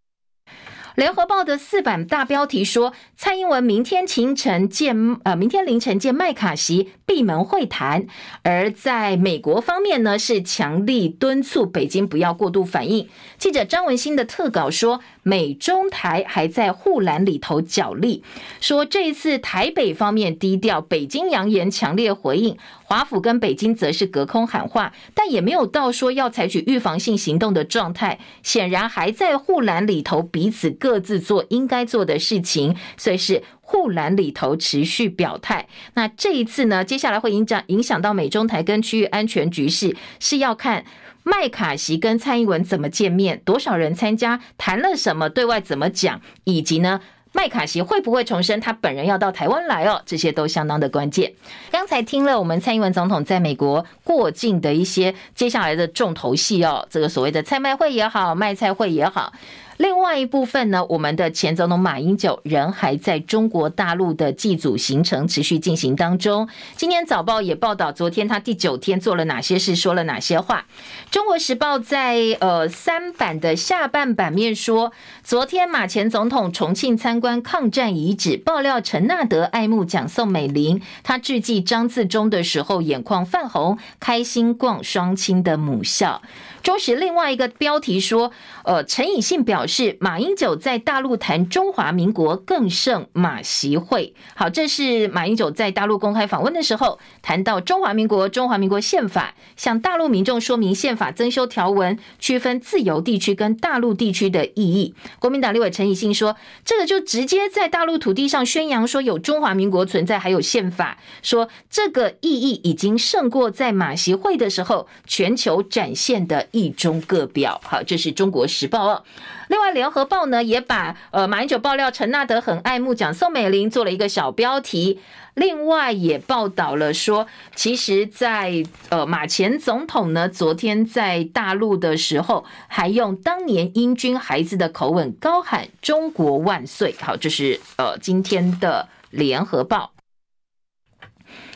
[0.95, 8.05] 联合报的四版大标题说，蔡英文明天清晨见，呃，明天凌晨见麦卡锡闭门会谈。
[8.43, 13.07] 而在美国方面呢，是强力敦促北京不要过度反应。
[13.37, 18.23] 记者张文新的特稿说，美中台还在护栏里头角力，
[18.59, 22.57] 说这一次台北方面低调，北京扬言强烈回应。
[22.83, 35.69] 华府跟北京则是隔空喊话，但也没有到说要采取预防性行动的状态，显然还在护栏里头彼此各自做应该做的事情，所以是护栏里头持续表态。
[35.93, 40.83] 那这一次呢，接下来会影响影响到美中台跟区域安全局势，是要看
[41.23, 46.99] 麦卡锡跟蔡英文怎么见面，多少人参加，谈了什么，对外怎么讲，以及呢，
[47.31, 50.01] 麦卡锡会不会重申他本人要到台湾来哦？
[50.05, 51.33] 这些都相当的关键。
[51.71, 59.31] 刚才听了我们蔡英文总统在美国过境的一些接下来的重头戏哦，这个所谓的菜卖会也好，卖菜会也好。
[59.77, 66.47] 另外一部分呢，我们的前总统马英九仍还在中国大陆的祭祖行程持续进行当中。
[66.75, 70.65] 今天早报也报道，昨天他第九天做了哪些事，说了哪些话。
[71.09, 74.91] 中国时报在呃三版的下半版面说，
[75.23, 86.21] 昨天马前总统重庆参观抗战遗址，爆料陈纳德爱慕蒋宋美龄，他致祭张自忠的时候眼眶泛红，开心逛双亲的母校。
[86.63, 88.31] 中时另外一个标题说，
[88.63, 94.13] 呃，陈以信表示，马英九在大陆谈中华民国更胜马习会。
[94.35, 104.93] 好，这是马英九在大陆公开访问的时候谈到中华民国、中华民国宪法，向大陆民众说明宪法增修条文区分自由地区跟大陆地区的意义。
[105.19, 116.47] 国民党立委陈以信说，这个就直接在大陆土地上宣扬说有中华民国存在，还有宪法，说这个意义已经胜过在马习会的时候全球展现的。
[116.51, 119.03] 一中各表，好，这是中国时报哦。
[119.47, 124.99] 另外，联合报呢也把呃马英九爆料陈纳德很爱慕蒋宋美龄做了一个小标题。
[125.33, 136.93] 另外也报道了说，其实在呃马前总统呢昨天在大陆的时候，还用当年英军孩子的口吻高喊“中国万岁”。
[136.99, 139.93] 好，这是呃今天的联合报。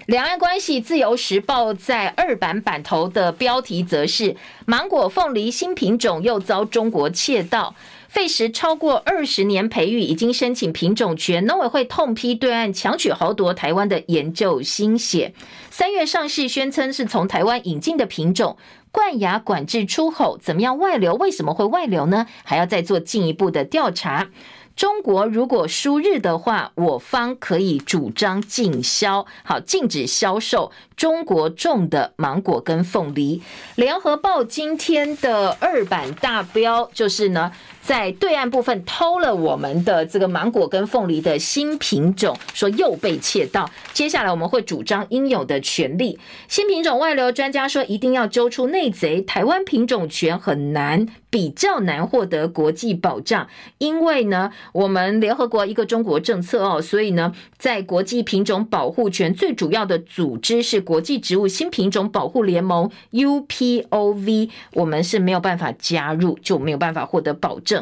[0.05, 4.35] 两岸关系，自由时报在二版版头的标题则是
[4.67, 7.73] “芒果凤梨新品种又遭中国窃盗，
[8.07, 15.33] 费时超过二十年培育，已经申请品种权，农委会痛批对岸强取豪夺台湾的研究心血。
[15.71, 18.57] 三月上市，宣称是从台湾引进的品种，
[18.91, 21.15] 冠亚管制出口，怎么样外流？
[21.15, 22.27] 为什么会外流呢？
[22.43, 24.29] 还要再做进一步的调查。
[24.75, 33.41] 中国如果输日的话，我方可以主张禁销，好，禁止销售中国种的芒果跟凤梨。
[33.75, 37.51] 联合报今天的二版大标就是呢。
[37.85, 43.69] 在对岸部分偷了我们的这个芒果跟凤梨的新品种，说又被窃盗。
[43.93, 46.17] 接下来我们会主张应有的权利。
[46.47, 49.21] 新品种外流专家说一定要揪出内贼。
[49.21, 67.74] 台湾品种权很难，比较难获得国际保障，因为呢，我们联合国一个中国政策哦，所以呢，在国际品种保护权最主要的组织是国际植物新品种保护联盟 UPOV，我们是没有办法加入，就没有办法获得保证。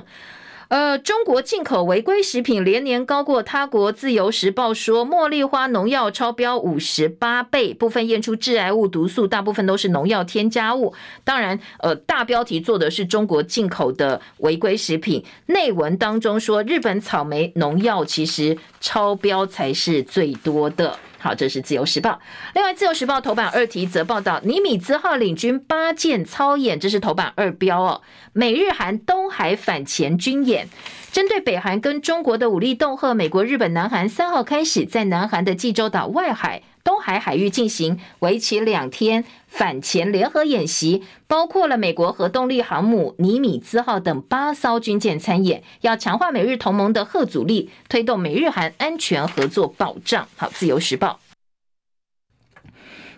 [0.70, 3.92] 呃，中国进口违规食品连年高过他国。
[3.92, 10.96] 自由时报说，茉莉花农药超标五十八倍，部分验出致癌物毒素，大部分都是农药添加物。
[11.24, 20.98] 当然，呃，大标题做的是中国进口的违规食品，内文当中说，日本草莓农药其实超标才是最多的。
[21.24, 22.20] 好，这是自由时报。
[22.54, 28.02] 另外，自由时报头版二题则报道，尼米兹号领军八舰操演，这是头版二标哦。
[28.34, 30.68] 美日韩东海反潜军演，
[31.14, 36.62] 针对北韩跟中国的武力恫吓，美国、日本、南韩三号开始在南韩的济州岛外海。
[36.84, 50.28] 东海海域进行为期两天反潜联合演习，包括了美国核动力航母尼米兹号等八艘军舰参演，要强化美日同盟的核阻力，推动美日韩安全合作保障。
[50.36, 51.20] 好，自由时报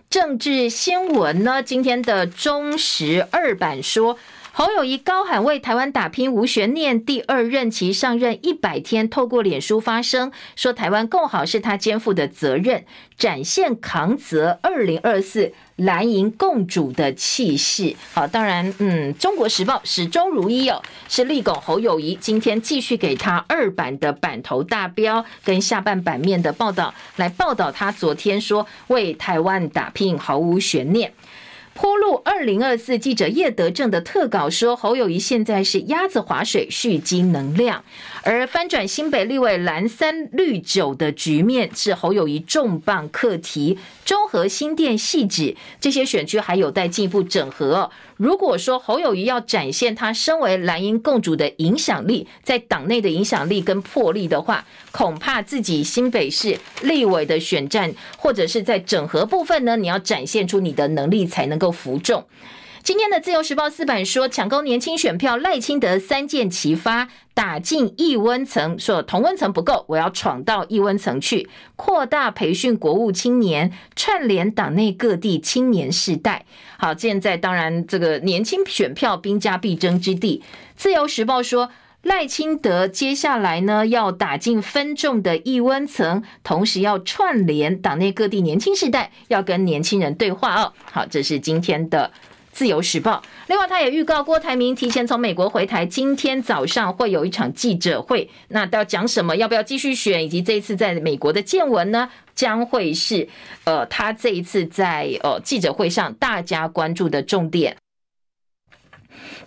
[0.09, 1.63] 政治新闻呢？
[1.63, 4.19] 今天的中时二版说。
[4.57, 12.85] 侯友谊高喊为台湾打拼无悬念，第二任期上任一百天，透过脸书发声，说台湾共好是他肩负的责任，
[13.17, 17.97] 展现扛责二零二四蓝营共主的气势。
[18.13, 31.11] 好，当然，嗯，中国时报始终如一哦，是力拱侯友谊，今天继续给他二版的版头大标跟下半版面的报道，来报道他昨天说为台湾打拼毫无悬念。
[31.77, 37.83] 铺路二零二四记者叶德正的特稿说，侯友谊现在是鸭子划水，蓄积能量。
[38.25, 43.77] 而翻转新北立委蓝三绿九的局面是侯友宜重磅课题。
[44.03, 47.91] 中和新店汐止这些选区还有待进一步整合。
[48.17, 62.25] 如果说侯友宜要展现他身为蓝营共主的影响力，在党内的影响力跟魄力的话，恐怕自己新北市立委的选战或者是在整合部分呢，你要展现出你的能力才能够服众。
[62.85, 76.45] 今天的自由时报四版说，抢攻年轻选票，赖清德三箭齐发，打进异温层，说同温层不够，我要闯到异温层去，扩大培训国务青年，串联党内各地青年世代。
[76.77, 80.43] 好，现在当然这个年轻选票兵家必争之地。
[80.75, 81.71] 自由时报说，
[82.03, 90.73] 赖清德接下来呢要打进分众的异温层，同时要串联党内各地年轻世代，要跟年轻人对话哦。
[90.91, 92.11] 好，这是今天的。
[92.55, 99.35] 自由时报，另外他也预告郭台铭提前从美国回台，今天早上会有一场记者会，那要讲什么？
[99.35, 100.23] 要不要继续选？
[100.23, 102.09] 以及这一次在美国的见闻呢？
[102.33, 103.27] 将会是
[103.65, 107.75] 呃，他这一次在呃记者会上大家关注的重点。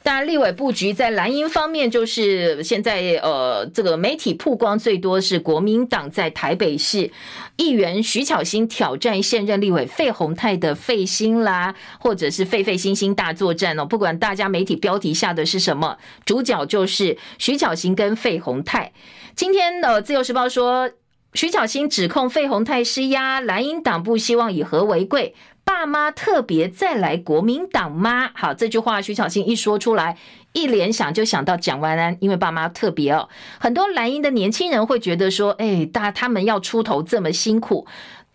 [0.03, 7.11] 当然，立委布局在蓝营方面，就是现在呃，这个媒体曝光最多是国民党在台北市
[7.57, 13.85] 议员徐巧芯挑战现任立委费鸿泰的费心啦，或者是费费心心大作战哦。
[13.85, 18.93] 不管大家媒体标题下的是什么，主角就是徐巧芯跟费鸿泰。
[19.37, 20.91] 今天呃，自由时报说
[21.35, 25.35] 徐巧芯指控费鸿泰施压，蓝营党部希望以和为贵。
[25.69, 28.31] 爸妈特别再来国民党吗？
[28.35, 30.17] 好，这句话徐小新一说出来，
[30.55, 33.29] 一联想就想到蒋万安，因为爸妈特别哦，
[33.61, 37.87] 很多蓝营的年轻人会觉得说，哎，大他们要出头这么辛苦。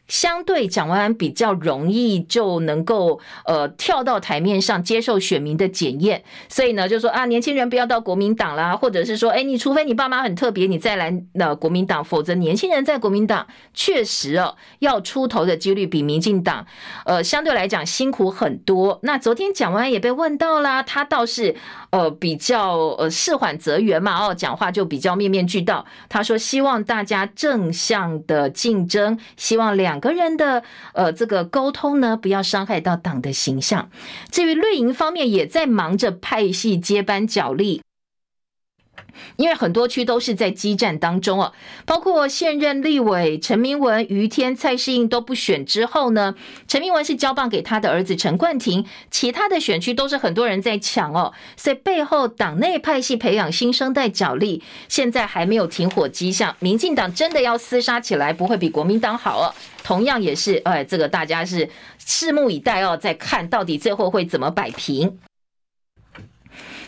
[0.07, 16.65] 相对蒋万安比较容易就能够呃跳到台面上接受选民的检验，所以呢就说啊年轻人不要到国民党啦，或者是说哎你除非你爸妈很特别你再来那国民党，否则年轻人在国民党确实哦要出头的几率比民进党
[17.05, 18.99] 呃相对来讲辛苦很多。
[19.03, 21.55] 那昨天蒋万安也被问到啦，他倒是
[21.93, 29.93] 呃比较呃事缓则圆嘛哦讲话就比较面面俱到，他说希望大家正向的竞争，希望两。
[29.99, 30.61] 个人的
[30.93, 33.89] 呃这个沟通呢，不要伤害到党的形象。
[34.31, 37.81] 至于绿营方面，也在忙着派系接班角力。
[39.35, 41.53] 因为很多区都是在激战当中哦，
[41.85, 46.35] 包括现任立委陈明文、于天、蔡世应都不选之后呢，
[46.67, 56.55] 陈明文是交棒给他的儿子陈冠廷，其他的选区都是很多人在抢哦，所以背后党内派系培养新生代角力，现在还没有停火迹象。
[56.59, 59.53] 民进党真的要厮杀起来，不会比国民党好哦。
[59.83, 61.69] 同样也是，哎，这个大家是
[62.05, 65.19] 拭目以待哦，在看到底最后会怎么摆平。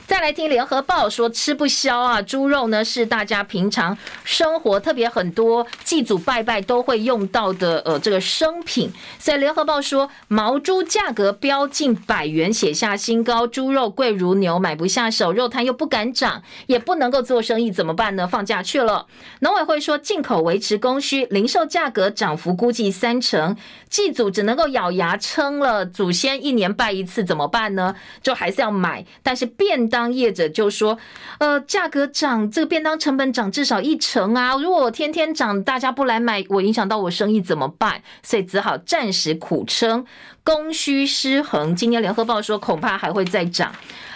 [0.08, 18.28] 再来听联合报说，吃不消啊，猪肉呢是大家平常生活特别很多祭祖拜拜都会用到的呃这个生品，所以联合报说毛猪价格飙近百元，写下新高，猪肉贵如牛，买不下手，肉摊又不敢涨，也不能够做生意，怎么办呢？
[18.28, 19.08] 放假去了。
[19.40, 23.58] 农委会说进口维持供需，零售价格涨幅估计三成，
[23.90, 27.96] 祭祖只能够咬牙撑了，祖先一年拜一次怎么办呢？
[28.22, 31.00] 就还是要买，但是变当业者就说，
[31.38, 34.54] 呃，价格涨，这个便当成本涨至少一成啊！
[34.58, 38.02] 如果我天天涨，大家不来买，我影响到我生意怎么办？
[38.22, 40.06] 所以只好暂时苦撑，
[40.44, 41.74] 供需失衡。
[41.74, 43.74] 今天联合报说，恐怕还会再涨。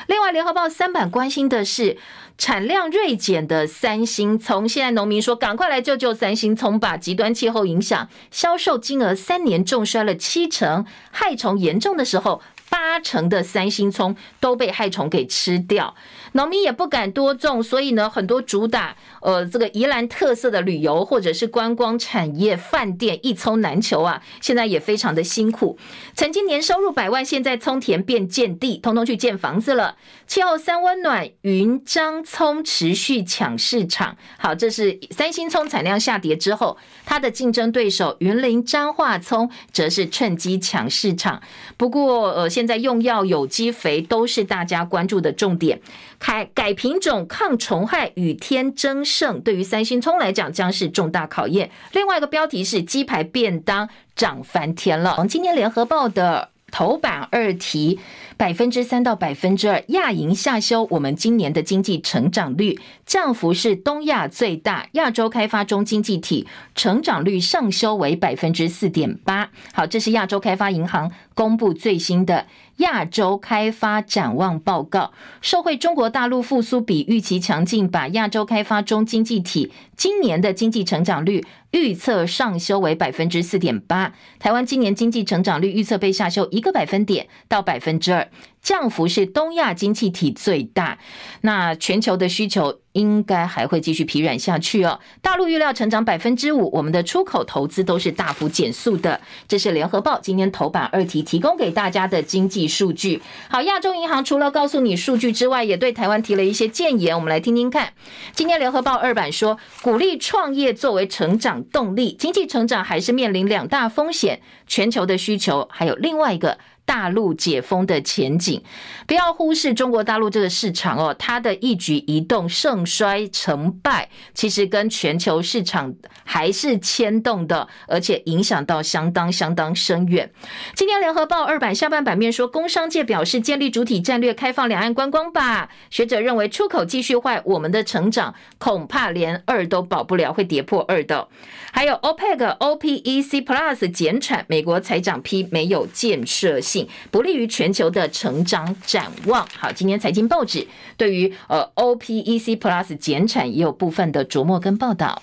[0.08, 1.96] 另外，联合报三版关心的是
[2.38, 6.98] 产量锐减的三星葱，现在农民说，赶快来救救三星葱吧！
[6.98, 12.42] 极端气候影响，销售金额三年重摔了七成，害虫严重的时候。
[12.70, 15.96] 八成的三星葱都被害虫给吃掉，
[16.34, 25.80] 农民也不敢多种，所以呢，很多主打呃这个宜兰特色的旅游或者是观光产业饭店一葱难求啊，现在也非常的辛苦。
[26.14, 29.96] 曾经年收入百万，现在葱田变建地，通通去建房子了。
[30.28, 34.16] 气候三温暖，云张葱持续抢市场。
[34.38, 41.42] 好，这是三星葱产量下跌之后，它的竞争对手云林彰化葱则是趁机抢市场。
[41.76, 42.48] 不过呃。
[42.60, 45.80] 现在用药、有机肥都是大家关注的重点。
[46.18, 51.72] 改改品种、抗虫害与天争胜，对于三星葱来讲将是重大考验。
[51.94, 55.26] 另外一个标题是鸡排便当涨翻天了。
[55.30, 58.00] 今天联合报的头版二题。
[58.38, 69.50] 百分之三到百分之二，亚银下修我们今年的经济成长率，降幅是东亚最大，亚洲开发中经济体成长率上修为百分之四点八。
[69.74, 72.46] 好，这是亚洲开发银行公布最新的
[72.78, 75.12] 亚洲开发展望报告，
[75.42, 84.14] 受惠中国大陆复苏比预期强劲，把亚洲开发中经济体今年的经济成长率预测上修为百分之四点八。
[84.40, 88.30] 台湾今年经济成长率预测被下修一个百分点到百分之二。
[88.62, 91.00] 降幅是东亚经济体最大，
[91.42, 95.00] 那全球的需求应该还会继续疲软下去哦。
[95.22, 99.22] 大陆预料成长百分之五，我们的出口投资都是大幅减速的。
[99.48, 103.22] 这是联合报今天头版二题提供给大家的经济数据。
[103.50, 107.94] 好，亚洲银行除了告诉你数据之外，也对台湾提了一些建言，我们来听听看。
[108.34, 116.58] 今天联合报二版说，鼓励创业作为成长动力，经济成长还是面临两大风险：全球的需求，还有另外一个。
[116.90, 118.64] 大陆解封的前景，
[119.06, 130.32] 不要忽视中国大陆这个市场哦，它的一举一动盛衰成败，其实跟全球市场还是牵动的，而且影响到相当相当深远。
[130.74, 135.70] 今天联合报二版下半版面说，工商界表示建立主体战略，开放两岸观光吧。
[135.92, 141.28] 学者认为出口继续坏，我们的成长恐怕连二都保不了，会跌破二的。
[141.72, 146.88] 还有 OPEC、OPEC Plus 减产，美国财长批没有建设性。
[147.12, 149.48] 不利于全球的成长展望。
[149.56, 150.68] 好，今天财经报纸
[150.98, 155.22] 对于呃 OPEC Plus 减产也有部分的琢磨跟报道。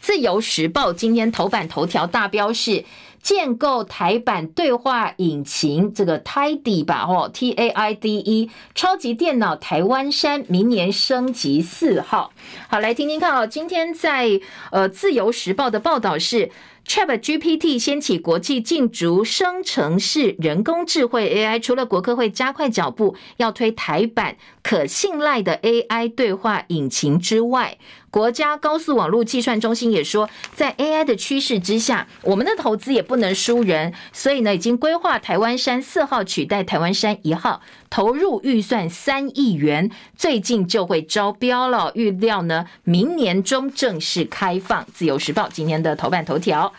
[0.00, 2.84] 自由时报今天头版头条大标是
[3.24, 12.32] 建构台版对话引擎，这个 TIDE 吧，哦，T A I D E 超级电脑台湾山明年升级四号。
[12.68, 14.38] 好，来听听看哦，今天在
[14.70, 16.50] 呃自由时报的报道是。
[16.86, 27.78] ChatGPT 掀起国际竞逐生成式人工智慧 AI，除了国科会加快脚步要推台版可信赖的 AI 对话引擎之外，
[28.14, 37.60] 国家高速网络计算中心也说，在 AI 的趋势之下，我们的投资也不能输人，所以呢，已经规划台湾山四号取代台湾山一号，
[37.90, 44.86] 投入预算三亿元，最近就会招标了，预料呢明年中正式开放。
[44.94, 46.72] 自由时报今天的头版头条。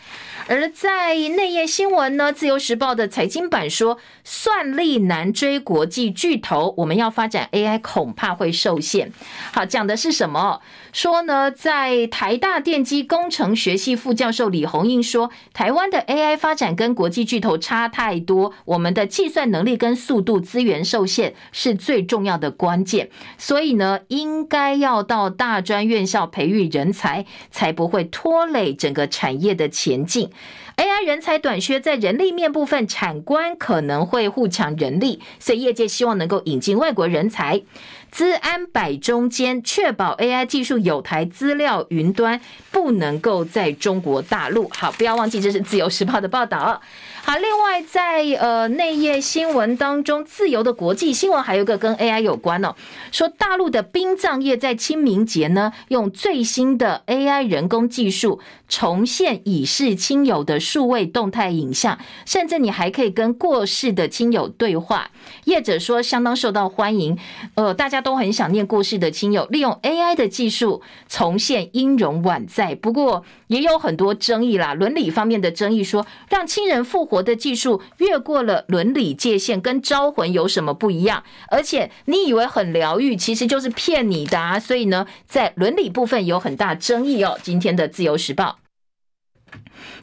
[0.48, 9.12] 而在内页新闻呢，《自由时报》的财经版说，算力难追国际巨头，我们要发展 AI 恐怕会受限。
[9.52, 10.62] 好，讲的是什么？
[10.96, 23.10] 说呢，在台大电机工程学系副教授李宏英说，台湾的 AI 发展跟国际巨头差太多，我们的计算能力跟速度资源受限是最重要的关键。
[23.36, 30.30] 所以呢，应该要到大专院校培育人才，才不会拖累整个产业的前进。
[30.76, 37.62] AI 人才短缺，在人力面部分，产官可能会互抢人力，所以业界希望能够引进外国人才。
[38.10, 44.68] 资安摆中间，确保 AI 技术有台资料云端不能够在中国大陆。
[44.68, 46.80] 好，不要忘记这是自由时报的报道。
[47.26, 52.76] 好，另外在呃内页新闻当中，自由的国际新闻还有一个跟 AI 有关哦，
[53.10, 65.10] 说大陆的殡葬业在清明节呢，用最新的 AI 人工技术重现已逝亲友的数位动态影像，甚至你还可以跟过世的亲友对话。
[65.46, 67.18] 业者说相当受到欢迎，
[67.56, 72.76] 呃，大家都很想念过世的亲友，利用 AI 的技术重现音容宛在。
[72.76, 81.22] 不过也有很多争议啦，伦理方面的争议说，让亲人复活的技术越过了伦理界限，跟招魂有什么不一样？
[81.48, 84.58] 而且你以为很疗愈，其实就是骗你的啊！
[84.58, 87.38] 所以呢，在伦理部分有很大争议哦。
[87.42, 88.58] 今天的自由时报。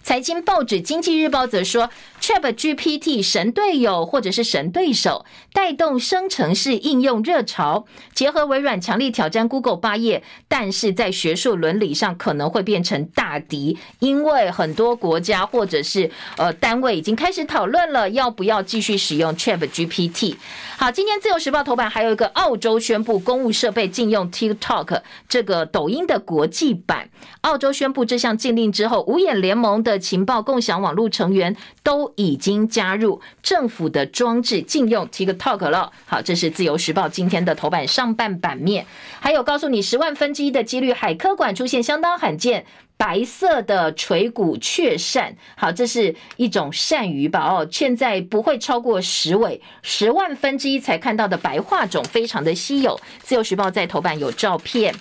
[0.01, 1.89] 财经报纸《经济日报》则说
[2.24, 7.86] ，ChatGPT 神队友或者是神对手，带动生成式应用热潮。
[8.13, 20.38] 结合微软强力挑战 Google 八页，但是在学术伦理上可能会变成大敌，因为很多国家或者是呃单位已经开始讨论了，要不要继续使用 ChatGPT。
[20.78, 27.09] 好，今天《自由时报》头版还有一个澳洲宣布公务设备禁用 TikTok 这个抖音的国际版。
[27.41, 35.91] 澳洲宣布这项禁令之后，五眼联盟的情报共享网络成员都已经加入政府的装置禁用 TikTok 了。
[36.05, 38.86] 好，这是自由时报今天的头版上半版面，
[39.20, 42.66] 还有告诉你十万分之一的几率海科馆出现相当罕见。
[42.97, 47.39] 白色的垂骨雀鳝，好，这是一种鳝鱼吧？
[47.41, 52.99] 哦，现在不会超过十尾，十万分之一才看到的白化种，非常的稀有。
[53.19, 54.95] 自由时报在头版有照片。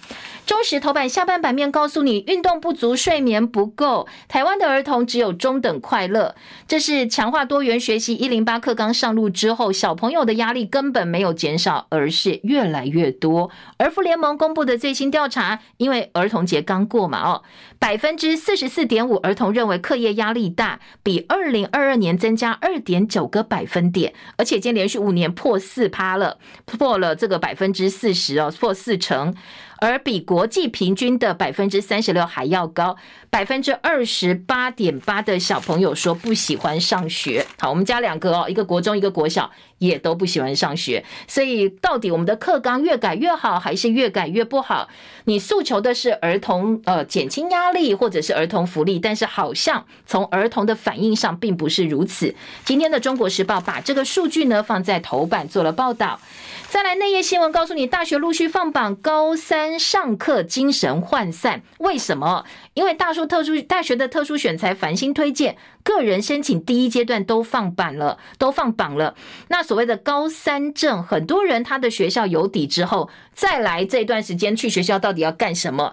[0.45, 6.35] 中时头版下半版面告诉你，运动不足，睡眠不够，台湾的儿童只有中等快乐。
[6.67, 13.51] 这是强化多元学习一零八课纲上路之后，小朋友的压力根本没有减少，而是越来越多。
[13.77, 17.43] 儿福联盟公布的最新调查，因为儿童节刚过嘛，哦，
[17.83, 29.35] 百分之四十四点五儿童认为课业压力大，比二零二二年增加二点九个百分点，而且已经连续五年破四趴了，破了这个百分之四十哦，破四成。
[29.83, 32.97] 而比国际平均的百分之三十六还要高，
[33.31, 37.45] 百分之二十八点八的小朋友说不喜欢上学。
[37.59, 41.05] 好，我们家两个哦，一个国中，一个国小，也都不喜欢上学。
[41.27, 44.89] 所以，到底我们的课纲越改越好，还是越改越不好？
[45.25, 52.33] 你诉求的是儿童呃减轻压力，或者是儿童福利，但是好像从儿童的反应上并不是如此。
[52.65, 56.21] 今天的《中国时报》把这个数据呢放在头版做了报道。
[56.73, 62.47] 再来内页新闻，告诉你，大学陆续放榜，高三上课精神涣散，为什么？
[62.73, 69.15] 因为大数特殊大学的特殊选才繁星推荐，个人申请第一阶段都放榜了，都放榜了。
[69.49, 75.93] 那所谓的高三证，很多人他的学校有底之后，再来这段时间去学校到底要干什么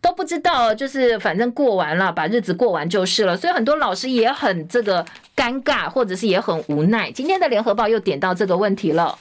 [0.00, 3.36] 都不知道，就是反正过完了，把日子过完就是了。
[3.36, 5.06] 所以很多老师也很这个
[5.36, 7.12] 尴尬，或者是也很无奈。
[7.12, 9.16] 今天的联合报又点到这个问题了。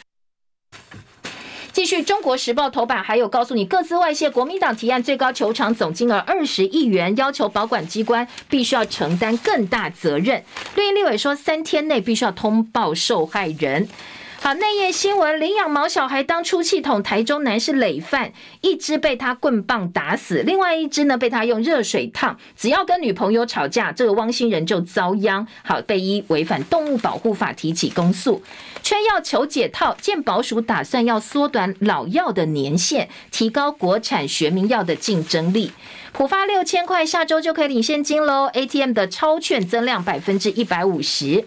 [1.72, 10.42] 继续，《中国时报》头版还有告诉你，各自外泄，国民党提案最高球场总金额二十亿元，要求保管机关必须要承担更大责任。
[10.76, 13.90] 绿营立委说，三天内必须要通报受害人。
[14.46, 18.32] 好，内页新闻：领养毛小孩当出气筒，台中男是累犯，
[18.62, 22.38] 一只被他棍棒打死，另外一只呢被他用热水烫。
[22.56, 25.48] 只要跟女朋友吵架，这个汪星人就遭殃。
[25.64, 28.44] 好，被依违反动物保护法提起公诉。
[28.84, 35.72] 圈药求解套，健保署打算要缩短老药的年限，提高国产学名药的竞争力。
[36.14, 38.46] 普发六千块，下周就可以领现金喽。
[38.54, 41.46] ATM 的超券增量百分之一百五十。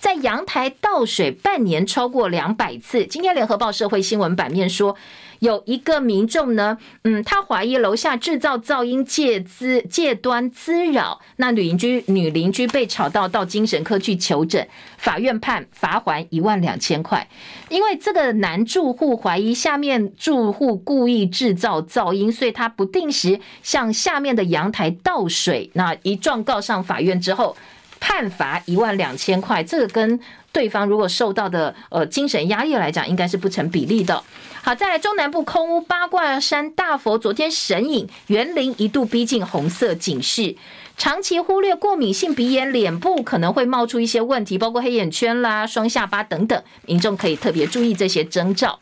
[0.00, 3.04] 在阳台倒水半年超过两百次。
[3.04, 4.96] 今天联合报社会新闻版面说，
[5.40, 17.28] 有一个民众呢，嗯，他怀疑楼下制造噪音借资借端滋扰，那女邻居女邻居被吵到到精神科去求诊，法院判罚还一万两千块，
[17.68, 27.54] 因为这个男住户怀疑下面住户故意制造噪音，所以他不定时向下面的阳台倒水，那一状告上法院之后。
[28.00, 30.18] 判罚一万两千块，这个跟
[30.50, 34.24] 对方如果受到的呃精神压力来讲，应该是不成比例的。
[34.62, 40.54] 好，再来中南部空屋八卦山大佛，昨天神隐园林一度逼近红色警示，
[40.98, 48.78] 长期忽略过敏性鼻炎，脸部可能会冒出一些问题，包括黑眼圈啦、双下巴等等，民众可以特别注意这些征兆。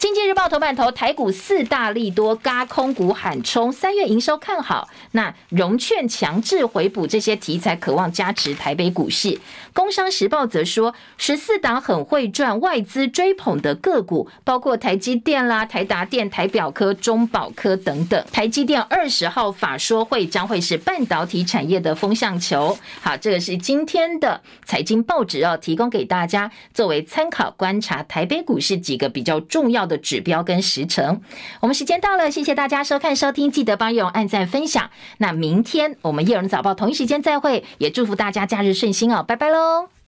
[0.00, 4.88] 经济日报头版头，台股四大利多，轧空股喊冲，三月营收看好。
[5.10, 9.38] 那融券强制回补这些题材，渴望加持台北股市。
[9.74, 18.24] 工商时报则说，十四档很会赚，外资追捧的个股，包括台积电啦、台达电、台表科、中保科等等。
[18.32, 22.78] 台积电二十号法说会将会是半导体产业的风向球。
[23.02, 31.20] 好，这个是今天的财经报纸要提供给大家作为参考，观察台北股市几个比较重要的指标跟时程，
[31.60, 34.88] 我们时间到了，谢谢大家收看收听，记得帮叶荣按赞分享。
[35.18, 39.90] 那明天我们叶荣早报同一时间再会，也祝福大家假日顺心哦，拜拜喽。